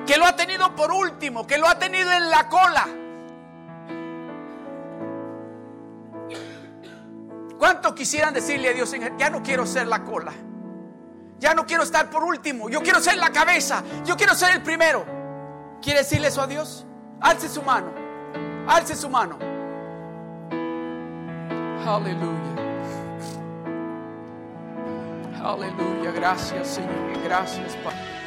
Que 0.06 0.18
lo 0.18 0.26
ha 0.26 0.36
tenido 0.36 0.76
por 0.76 0.92
último, 0.92 1.48
que 1.48 1.58
lo 1.58 1.68
ha 1.68 1.80
tenido 1.80 2.12
en 2.12 2.30
la 2.30 2.50
cola. 2.50 2.88
¿Cuántos 7.58 7.94
quisieran 7.94 8.34
decirle 8.34 8.70
a 8.70 8.74
Dios, 8.74 8.94
ya 9.18 9.30
no 9.30 9.42
quiero 9.44 9.66
ser 9.66 9.88
la 9.88 10.04
cola? 10.04 10.34
Ya 11.42 11.56
no 11.56 11.66
quiero 11.66 11.82
estar 11.82 12.08
por 12.12 12.24
último. 12.24 12.70
Yo 12.70 12.82
quiero 12.84 13.00
ser 13.00 13.18
la 13.18 13.32
cabeza. 13.32 13.84
Yo 14.06 14.16
quiero 14.16 14.36
ser 14.36 14.54
el 14.54 14.62
primero. 14.62 15.04
¿Quiere 15.82 16.02
decirle 16.02 16.28
eso 16.28 16.40
a 16.40 16.46
Dios? 16.46 16.86
Alce 17.20 17.50
su 17.50 17.64
mano. 17.64 17.92
Alce 18.68 18.96
su 18.96 19.10
mano. 19.10 19.40
Aleluya. 21.84 22.56
Aleluya. 25.44 26.12
Gracias, 26.12 26.68
Señor. 26.68 27.24
Gracias, 27.24 27.76
Padre. 27.78 28.21